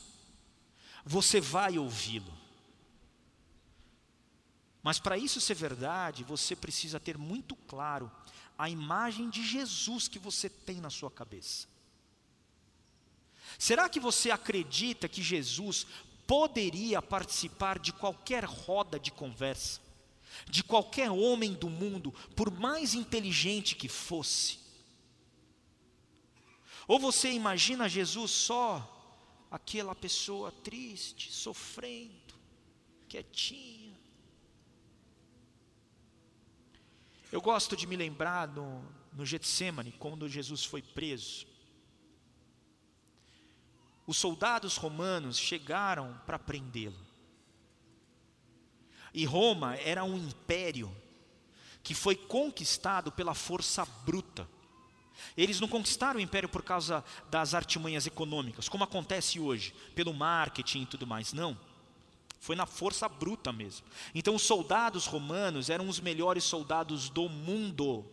você 1.05 1.39
vai 1.39 1.77
ouvi-lo. 1.77 2.33
Mas 4.81 4.99
para 4.99 5.17
isso 5.17 5.39
ser 5.39 5.53
verdade, 5.53 6.23
você 6.23 6.55
precisa 6.55 6.99
ter 6.99 7.17
muito 7.17 7.55
claro 7.55 8.11
a 8.57 8.69
imagem 8.69 9.29
de 9.29 9.45
Jesus 9.45 10.07
que 10.07 10.19
você 10.19 10.49
tem 10.49 10.81
na 10.81 10.89
sua 10.89 11.09
cabeça. 11.09 11.67
Será 13.57 13.87
que 13.87 13.99
você 13.99 14.31
acredita 14.31 15.07
que 15.07 15.21
Jesus 15.21 15.87
poderia 16.27 17.01
participar 17.01 17.79
de 17.79 17.93
qualquer 17.93 18.43
roda 18.43 18.99
de 18.99 19.11
conversa, 19.11 19.81
de 20.49 20.63
qualquer 20.63 21.11
homem 21.11 21.53
do 21.53 21.69
mundo, 21.69 22.11
por 22.35 22.51
mais 22.51 22.93
inteligente 22.93 23.75
que 23.75 23.87
fosse? 23.87 24.59
Ou 26.87 26.99
você 26.99 27.31
imagina 27.31 27.87
Jesus 27.87 28.31
só 28.31 28.89
aquela 29.49 29.95
pessoa 29.95 30.51
triste, 30.51 31.31
sofrendo, 31.31 32.33
quietinha? 33.07 33.97
Eu 37.31 37.41
gosto 37.41 37.75
de 37.75 37.87
me 37.87 37.95
lembrar 37.95 38.47
no, 38.47 38.83
no 39.11 39.25
Getsemane, 39.25 39.91
quando 39.93 40.29
Jesus 40.29 40.63
foi 40.63 40.81
preso. 40.81 41.47
Os 44.05 44.17
soldados 44.17 44.77
romanos 44.77 45.37
chegaram 45.37 46.19
para 46.25 46.37
prendê-lo. 46.37 47.02
E 49.13 49.25
Roma 49.25 49.75
era 49.75 50.03
um 50.03 50.17
império 50.17 50.91
que 51.83 51.93
foi 51.93 52.15
conquistado 52.15 53.11
pela 53.11 53.33
força 53.33 53.85
bruta. 54.05 54.47
Eles 55.37 55.59
não 55.59 55.67
conquistaram 55.67 56.19
o 56.19 56.23
império 56.23 56.49
por 56.49 56.63
causa 56.63 57.03
das 57.29 57.53
artimanhas 57.53 58.07
econômicas, 58.07 58.67
como 58.67 58.83
acontece 58.83 59.39
hoje, 59.39 59.73
pelo 59.93 60.13
marketing 60.13 60.83
e 60.83 60.85
tudo 60.85 61.05
mais, 61.05 61.33
não. 61.33 61.57
Foi 62.39 62.55
na 62.55 62.65
força 62.65 63.07
bruta 63.07 63.53
mesmo. 63.53 63.85
Então, 64.13 64.35
os 64.35 64.41
soldados 64.41 65.05
romanos 65.05 65.69
eram 65.69 65.87
os 65.87 65.99
melhores 65.99 66.43
soldados 66.43 67.09
do 67.09 67.29
mundo. 67.29 68.05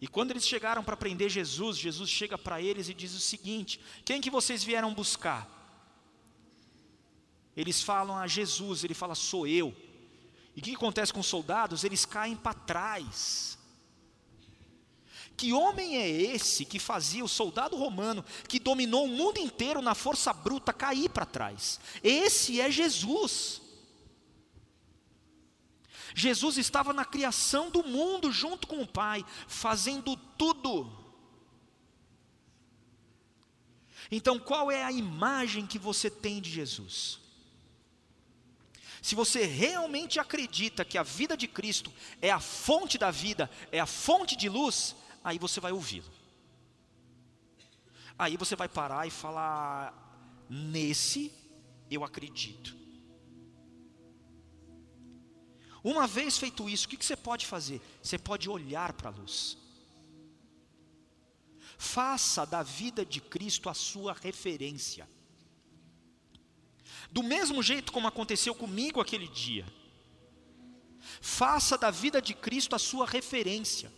E 0.00 0.08
quando 0.08 0.30
eles 0.30 0.46
chegaram 0.46 0.82
para 0.82 0.96
prender 0.96 1.30
Jesus, 1.30 1.78
Jesus 1.78 2.10
chega 2.10 2.36
para 2.36 2.60
eles 2.60 2.88
e 2.88 2.94
diz 2.94 3.14
o 3.14 3.20
seguinte: 3.20 3.80
Quem 4.04 4.20
que 4.20 4.30
vocês 4.30 4.64
vieram 4.64 4.92
buscar? 4.92 5.59
Eles 7.60 7.82
falam 7.82 8.16
a 8.16 8.26
Jesus, 8.26 8.82
ele 8.84 8.94
fala: 8.94 9.14
Sou 9.14 9.46
eu. 9.46 9.76
E 10.56 10.60
o 10.60 10.62
que 10.62 10.74
acontece 10.74 11.12
com 11.12 11.20
os 11.20 11.26
soldados? 11.26 11.84
Eles 11.84 12.06
caem 12.06 12.34
para 12.34 12.54
trás. 12.54 13.58
Que 15.36 15.52
homem 15.52 15.96
é 15.96 16.08
esse 16.08 16.64
que 16.64 16.78
fazia 16.78 17.24
o 17.24 17.28
soldado 17.28 17.76
romano, 17.76 18.24
que 18.48 18.58
dominou 18.58 19.04
o 19.04 19.08
mundo 19.08 19.38
inteiro 19.38 19.80
na 19.82 19.94
força 19.94 20.32
bruta, 20.32 20.72
cair 20.72 21.10
para 21.10 21.26
trás? 21.26 21.78
Esse 22.02 22.60
é 22.60 22.70
Jesus. 22.70 23.60
Jesus 26.14 26.56
estava 26.56 26.92
na 26.92 27.04
criação 27.04 27.70
do 27.70 27.82
mundo 27.82 28.32
junto 28.32 28.66
com 28.66 28.82
o 28.82 28.86
Pai, 28.86 29.24
fazendo 29.46 30.16
tudo. 30.16 30.90
Então, 34.10 34.38
qual 34.38 34.70
é 34.70 34.82
a 34.82 34.90
imagem 34.90 35.66
que 35.66 35.78
você 35.78 36.10
tem 36.10 36.40
de 36.40 36.50
Jesus? 36.50 37.19
Se 39.02 39.14
você 39.14 39.44
realmente 39.44 40.20
acredita 40.20 40.84
que 40.84 40.98
a 40.98 41.02
vida 41.02 41.36
de 41.36 41.48
Cristo 41.48 41.92
é 42.20 42.30
a 42.30 42.40
fonte 42.40 42.98
da 42.98 43.10
vida, 43.10 43.50
é 43.72 43.80
a 43.80 43.86
fonte 43.86 44.36
de 44.36 44.48
luz, 44.48 44.94
aí 45.24 45.38
você 45.38 45.60
vai 45.60 45.72
ouvi-lo. 45.72 46.10
Aí 48.18 48.36
você 48.36 48.54
vai 48.54 48.68
parar 48.68 49.06
e 49.06 49.10
falar: 49.10 50.46
nesse 50.48 51.32
eu 51.90 52.04
acredito. 52.04 52.78
Uma 55.82 56.06
vez 56.06 56.36
feito 56.36 56.68
isso, 56.68 56.86
o 56.86 56.90
que 56.90 57.02
você 57.02 57.16
pode 57.16 57.46
fazer? 57.46 57.80
Você 58.02 58.18
pode 58.18 58.50
olhar 58.50 58.92
para 58.92 59.08
a 59.08 59.12
luz. 59.12 59.56
Faça 61.78 62.44
da 62.44 62.62
vida 62.62 63.06
de 63.06 63.22
Cristo 63.22 63.70
a 63.70 63.74
sua 63.74 64.12
referência. 64.12 65.08
Do 67.12 67.22
mesmo 67.22 67.62
jeito 67.62 67.92
como 67.92 68.06
aconteceu 68.06 68.54
comigo 68.54 69.00
aquele 69.00 69.28
dia. 69.28 69.66
Faça 71.20 71.76
da 71.76 71.90
vida 71.90 72.20
de 72.22 72.34
Cristo 72.34 72.76
a 72.76 72.78
sua 72.78 73.06
referência. 73.06 73.92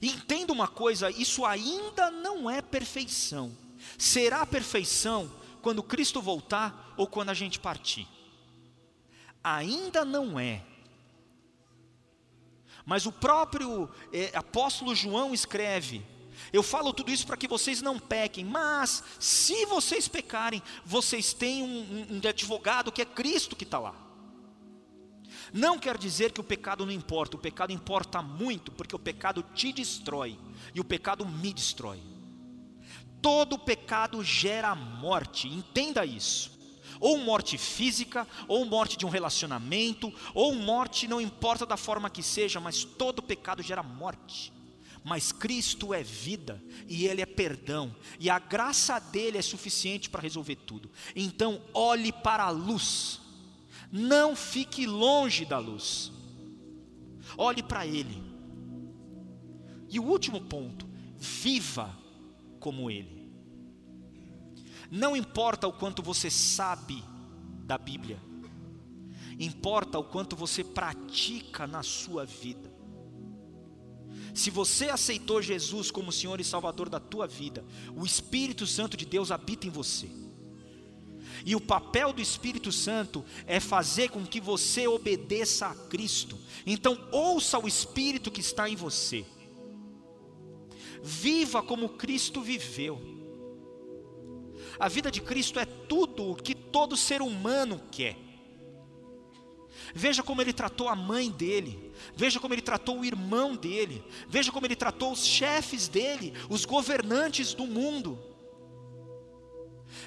Entenda 0.00 0.52
uma 0.52 0.68
coisa: 0.68 1.10
isso 1.10 1.44
ainda 1.44 2.10
não 2.10 2.48
é 2.48 2.62
perfeição. 2.62 3.56
Será 3.98 4.44
perfeição 4.46 5.30
quando 5.62 5.82
Cristo 5.82 6.20
voltar 6.20 6.94
ou 6.96 7.06
quando 7.06 7.30
a 7.30 7.34
gente 7.34 7.58
partir. 7.58 8.06
Ainda 9.42 10.04
não 10.04 10.38
é. 10.38 10.62
Mas 12.84 13.06
o 13.06 13.12
próprio 13.12 13.88
é, 14.12 14.30
apóstolo 14.34 14.94
João 14.94 15.34
escreve: 15.34 16.04
Eu 16.52 16.62
falo 16.62 16.92
tudo 16.92 17.10
isso 17.10 17.26
para 17.26 17.36
que 17.36 17.48
vocês 17.48 17.80
não 17.80 17.98
pequem, 17.98 18.44
mas 18.44 19.02
se 19.18 19.66
vocês 19.66 20.08
pecarem, 20.08 20.62
vocês 20.84 21.32
têm 21.32 21.62
um, 21.62 21.66
um, 21.66 22.16
um 22.16 22.28
advogado 22.28 22.90
que 22.90 23.02
é 23.02 23.04
Cristo 23.04 23.54
que 23.54 23.64
está 23.64 23.78
lá. 23.78 23.94
Não 25.52 25.78
quer 25.78 25.96
dizer 25.98 26.32
que 26.32 26.40
o 26.40 26.44
pecado 26.44 26.84
não 26.84 26.92
importa, 26.92 27.36
o 27.36 27.40
pecado 27.40 27.72
importa 27.72 28.22
muito, 28.22 28.70
porque 28.70 28.94
o 28.94 28.98
pecado 28.98 29.44
te 29.54 29.72
destrói 29.72 30.38
e 30.74 30.80
o 30.80 30.84
pecado 30.84 31.26
me 31.26 31.52
destrói. 31.52 32.00
Todo 33.20 33.58
pecado 33.58 34.22
gera 34.24 34.74
morte, 34.74 35.48
entenda 35.48 36.04
isso. 36.04 36.58
Ou 36.98 37.18
morte 37.18 37.56
física, 37.56 38.26
ou 38.46 38.64
morte 38.64 38.96
de 38.96 39.06
um 39.06 39.08
relacionamento, 39.08 40.12
ou 40.34 40.54
morte, 40.54 41.08
não 41.08 41.20
importa 41.20 41.64
da 41.64 41.76
forma 41.76 42.10
que 42.10 42.22
seja, 42.22 42.60
mas 42.60 42.84
todo 42.84 43.22
pecado 43.22 43.62
gera 43.62 43.82
morte. 43.82 44.52
Mas 45.02 45.32
Cristo 45.32 45.94
é 45.94 46.02
vida 46.02 46.62
e 46.86 47.06
Ele 47.06 47.22
é 47.22 47.26
perdão, 47.26 47.94
e 48.18 48.28
a 48.28 48.38
graça 48.38 48.98
dele 48.98 49.38
é 49.38 49.42
suficiente 49.42 50.10
para 50.10 50.20
resolver 50.20 50.56
tudo. 50.56 50.90
Então, 51.16 51.62
olhe 51.72 52.12
para 52.12 52.44
a 52.44 52.50
luz 52.50 53.20
não 53.90 54.36
fique 54.36 54.86
longe 54.86 55.44
da 55.44 55.58
luz. 55.58 56.12
Olhe 57.36 57.62
para 57.62 57.86
Ele. 57.86 58.22
E 59.88 59.98
o 59.98 60.04
último 60.04 60.40
ponto: 60.40 60.86
viva 61.16 61.96
como 62.60 62.90
Ele. 62.90 63.28
Não 64.90 65.16
importa 65.16 65.66
o 65.66 65.72
quanto 65.72 66.02
você 66.02 66.30
sabe 66.30 67.02
da 67.64 67.78
Bíblia, 67.78 68.20
importa 69.38 69.98
o 69.98 70.04
quanto 70.04 70.34
você 70.34 70.64
pratica 70.64 71.66
na 71.66 71.82
sua 71.82 72.24
vida. 72.24 72.69
Se 74.34 74.50
você 74.50 74.88
aceitou 74.88 75.42
Jesus 75.42 75.90
como 75.90 76.12
Senhor 76.12 76.40
e 76.40 76.44
Salvador 76.44 76.88
da 76.88 77.00
tua 77.00 77.26
vida, 77.26 77.64
o 77.94 78.04
Espírito 78.04 78.66
Santo 78.66 78.96
de 78.96 79.04
Deus 79.04 79.30
habita 79.30 79.66
em 79.66 79.70
você. 79.70 80.08
E 81.44 81.56
o 81.56 81.60
papel 81.60 82.12
do 82.12 82.20
Espírito 82.20 82.70
Santo 82.70 83.24
é 83.46 83.58
fazer 83.58 84.10
com 84.10 84.24
que 84.26 84.40
você 84.40 84.86
obedeça 84.86 85.66
a 85.66 85.74
Cristo. 85.74 86.38
Então, 86.66 87.08
ouça 87.10 87.58
o 87.58 87.66
Espírito 87.66 88.30
que 88.30 88.40
está 88.40 88.68
em 88.68 88.76
você. 88.76 89.24
Viva 91.02 91.62
como 91.62 91.88
Cristo 91.90 92.42
viveu. 92.42 93.00
A 94.78 94.88
vida 94.88 95.10
de 95.10 95.20
Cristo 95.20 95.58
é 95.58 95.64
tudo 95.64 96.30
o 96.30 96.36
que 96.36 96.54
todo 96.54 96.96
ser 96.96 97.22
humano 97.22 97.80
quer. 97.90 98.16
Veja 99.94 100.22
como 100.22 100.40
ele 100.40 100.52
tratou 100.52 100.88
a 100.88 100.96
mãe 100.96 101.30
dele, 101.30 101.92
veja 102.14 102.38
como 102.38 102.54
ele 102.54 102.62
tratou 102.62 103.00
o 103.00 103.04
irmão 103.04 103.56
dele, 103.56 104.02
veja 104.28 104.52
como 104.52 104.66
ele 104.66 104.76
tratou 104.76 105.12
os 105.12 105.24
chefes 105.24 105.88
dele, 105.88 106.32
os 106.48 106.64
governantes 106.64 107.54
do 107.54 107.66
mundo. 107.66 108.18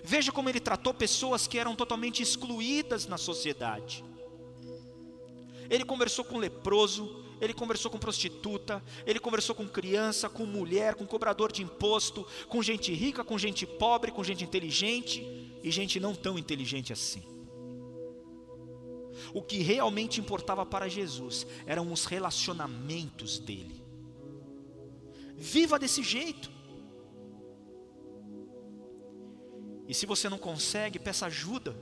Veja 0.04 0.32
como 0.32 0.50
ele 0.50 0.60
tratou 0.60 0.94
pessoas 0.94 1.48
que 1.48 1.58
eram 1.58 1.76
totalmente 1.76 2.24
excluídas 2.24 3.06
na 3.06 3.18
sociedade. 3.18 4.04
Ele 5.70 5.84
conversou 5.84 6.24
com 6.24 6.38
leproso, 6.38 7.24
ele 7.42 7.54
conversou 7.54 7.92
com 7.92 7.98
prostituta, 7.98 8.82
ele 9.06 9.20
conversou 9.20 9.56
com 9.56 9.68
criança, 9.68 10.30
com 10.30 10.46
mulher, 10.46 10.96
com 10.96 11.06
cobrador 11.06 11.52
de 11.52 11.62
imposto, 11.62 12.26
com 12.48 12.62
gente 12.62 12.94
rica, 12.94 13.24
com 13.24 13.38
gente 13.38 13.66
pobre, 13.66 14.12
com 14.12 14.24
gente 14.24 14.44
inteligente 14.44 15.26
e 15.62 15.72
gente 15.72 16.00
não 16.00 16.16
tão 16.16 16.38
inteligente 16.38 16.94
assim. 16.94 17.33
O 19.34 19.42
que 19.42 19.58
realmente 19.58 20.22
importava 20.22 20.66
para 20.66 20.88
Jesus 20.88 21.48
eram 21.66 21.92
os 21.92 22.06
relacionamentos 22.06 23.40
dele. 23.40 23.84
Viva 25.36 25.80
desse 25.80 26.04
jeito. 26.04 26.52
E 29.88 29.94
se 29.94 30.06
você 30.06 30.30
não 30.30 30.38
consegue, 30.38 31.00
peça 31.00 31.26
ajuda. 31.26 31.76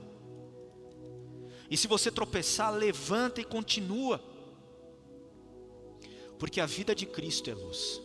E 1.70 1.76
se 1.76 1.86
você 1.86 2.10
tropeçar, 2.10 2.72
levanta 2.72 3.40
e 3.40 3.44
continua. 3.44 4.20
Porque 6.38 6.60
a 6.60 6.66
vida 6.66 6.94
de 6.94 7.06
Cristo 7.06 7.50
é 7.50 7.54
luz. 7.54 8.00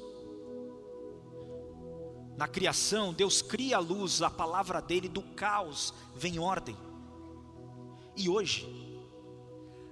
Na 2.38 2.48
criação, 2.48 3.12
Deus 3.12 3.42
cria 3.42 3.78
a 3.78 3.80
luz, 3.80 4.22
a 4.22 4.30
palavra 4.30 4.80
dele, 4.80 5.10
do 5.10 5.24
caos 5.24 5.94
vem 6.16 6.38
ordem. 6.38 6.78
E 8.16 8.30
hoje, 8.30 8.87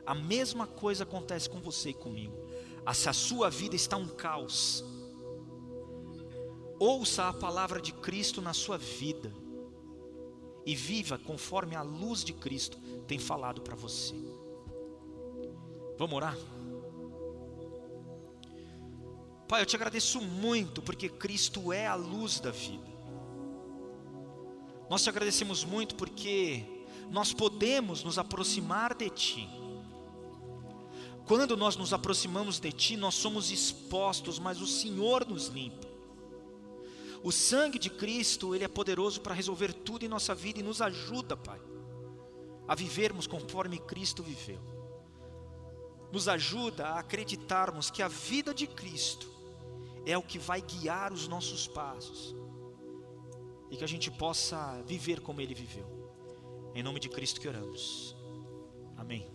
a 0.05 0.13
mesma 0.13 0.67
coisa 0.67 1.03
acontece 1.03 1.49
com 1.49 1.59
você 1.59 1.89
e 1.89 1.93
comigo. 1.93 2.37
Ah, 2.85 2.93
se 2.93 3.09
a 3.09 3.13
sua 3.13 3.49
vida 3.49 3.75
está 3.75 3.97
um 3.97 4.07
caos, 4.07 4.83
ouça 6.79 7.27
a 7.27 7.33
palavra 7.33 7.81
de 7.81 7.91
Cristo 7.93 8.41
na 8.41 8.53
sua 8.53 8.77
vida 8.77 9.33
e 10.65 10.75
viva 10.75 11.17
conforme 11.17 11.75
a 11.75 11.81
luz 11.81 12.23
de 12.23 12.33
Cristo 12.33 12.77
tem 13.07 13.19
falado 13.19 13.61
para 13.61 13.75
você. 13.75 14.15
Vamos 15.97 16.15
orar? 16.15 16.37
Pai, 19.47 19.61
eu 19.61 19.65
te 19.65 19.75
agradeço 19.75 20.19
muito 20.21 20.81
porque 20.81 21.07
Cristo 21.07 21.71
é 21.71 21.85
a 21.85 21.95
luz 21.95 22.39
da 22.39 22.51
vida. 22.51 22.95
Nós 24.89 25.03
te 25.03 25.09
agradecemos 25.09 25.63
muito 25.63 25.95
porque 25.95 26.63
nós 27.09 27.33
podemos 27.33 28.03
nos 28.03 28.17
aproximar 28.17 28.95
de 28.95 29.09
Ti. 29.09 29.64
Quando 31.25 31.57
nós 31.57 31.75
nos 31.75 31.91
aproximamos 31.91 32.59
de 32.59 32.71
Ti, 32.71 32.95
nós 32.95 33.15
somos 33.15 33.49
expostos, 33.49 34.38
mas 34.38 34.61
o 34.61 34.67
Senhor 34.67 35.25
nos 35.25 35.47
limpa. 35.47 35.88
O 37.23 37.31
sangue 37.31 37.79
de 37.79 37.89
Cristo, 37.89 38.53
ele 38.53 38.63
é 38.63 38.67
poderoso 38.67 39.19
para 39.19 39.33
resolver 39.33 39.73
tudo 39.73 40.05
em 40.05 40.07
nossa 40.07 40.35
vida 40.35 40.59
e 40.59 40.63
nos 40.63 40.81
ajuda, 40.81 41.35
Pai, 41.35 41.59
a 42.67 42.75
vivermos 42.75 43.25
conforme 43.25 43.79
Cristo 43.79 44.21
viveu. 44.21 44.61
Nos 46.11 46.27
ajuda 46.27 46.89
a 46.89 46.99
acreditarmos 46.99 47.89
que 47.89 48.03
a 48.03 48.07
vida 48.07 48.53
de 48.53 48.67
Cristo 48.67 49.27
é 50.05 50.15
o 50.15 50.21
que 50.21 50.38
vai 50.38 50.61
guiar 50.61 51.11
os 51.11 51.27
nossos 51.27 51.67
passos 51.67 52.35
e 53.71 53.77
que 53.77 53.83
a 53.83 53.88
gente 53.88 54.11
possa 54.11 54.83
viver 54.83 55.19
como 55.21 55.41
ele 55.41 55.55
viveu. 55.55 55.88
Em 56.75 56.83
nome 56.83 56.99
de 56.99 57.09
Cristo 57.09 57.41
que 57.41 57.47
oramos. 57.47 58.15
Amém. 58.95 59.35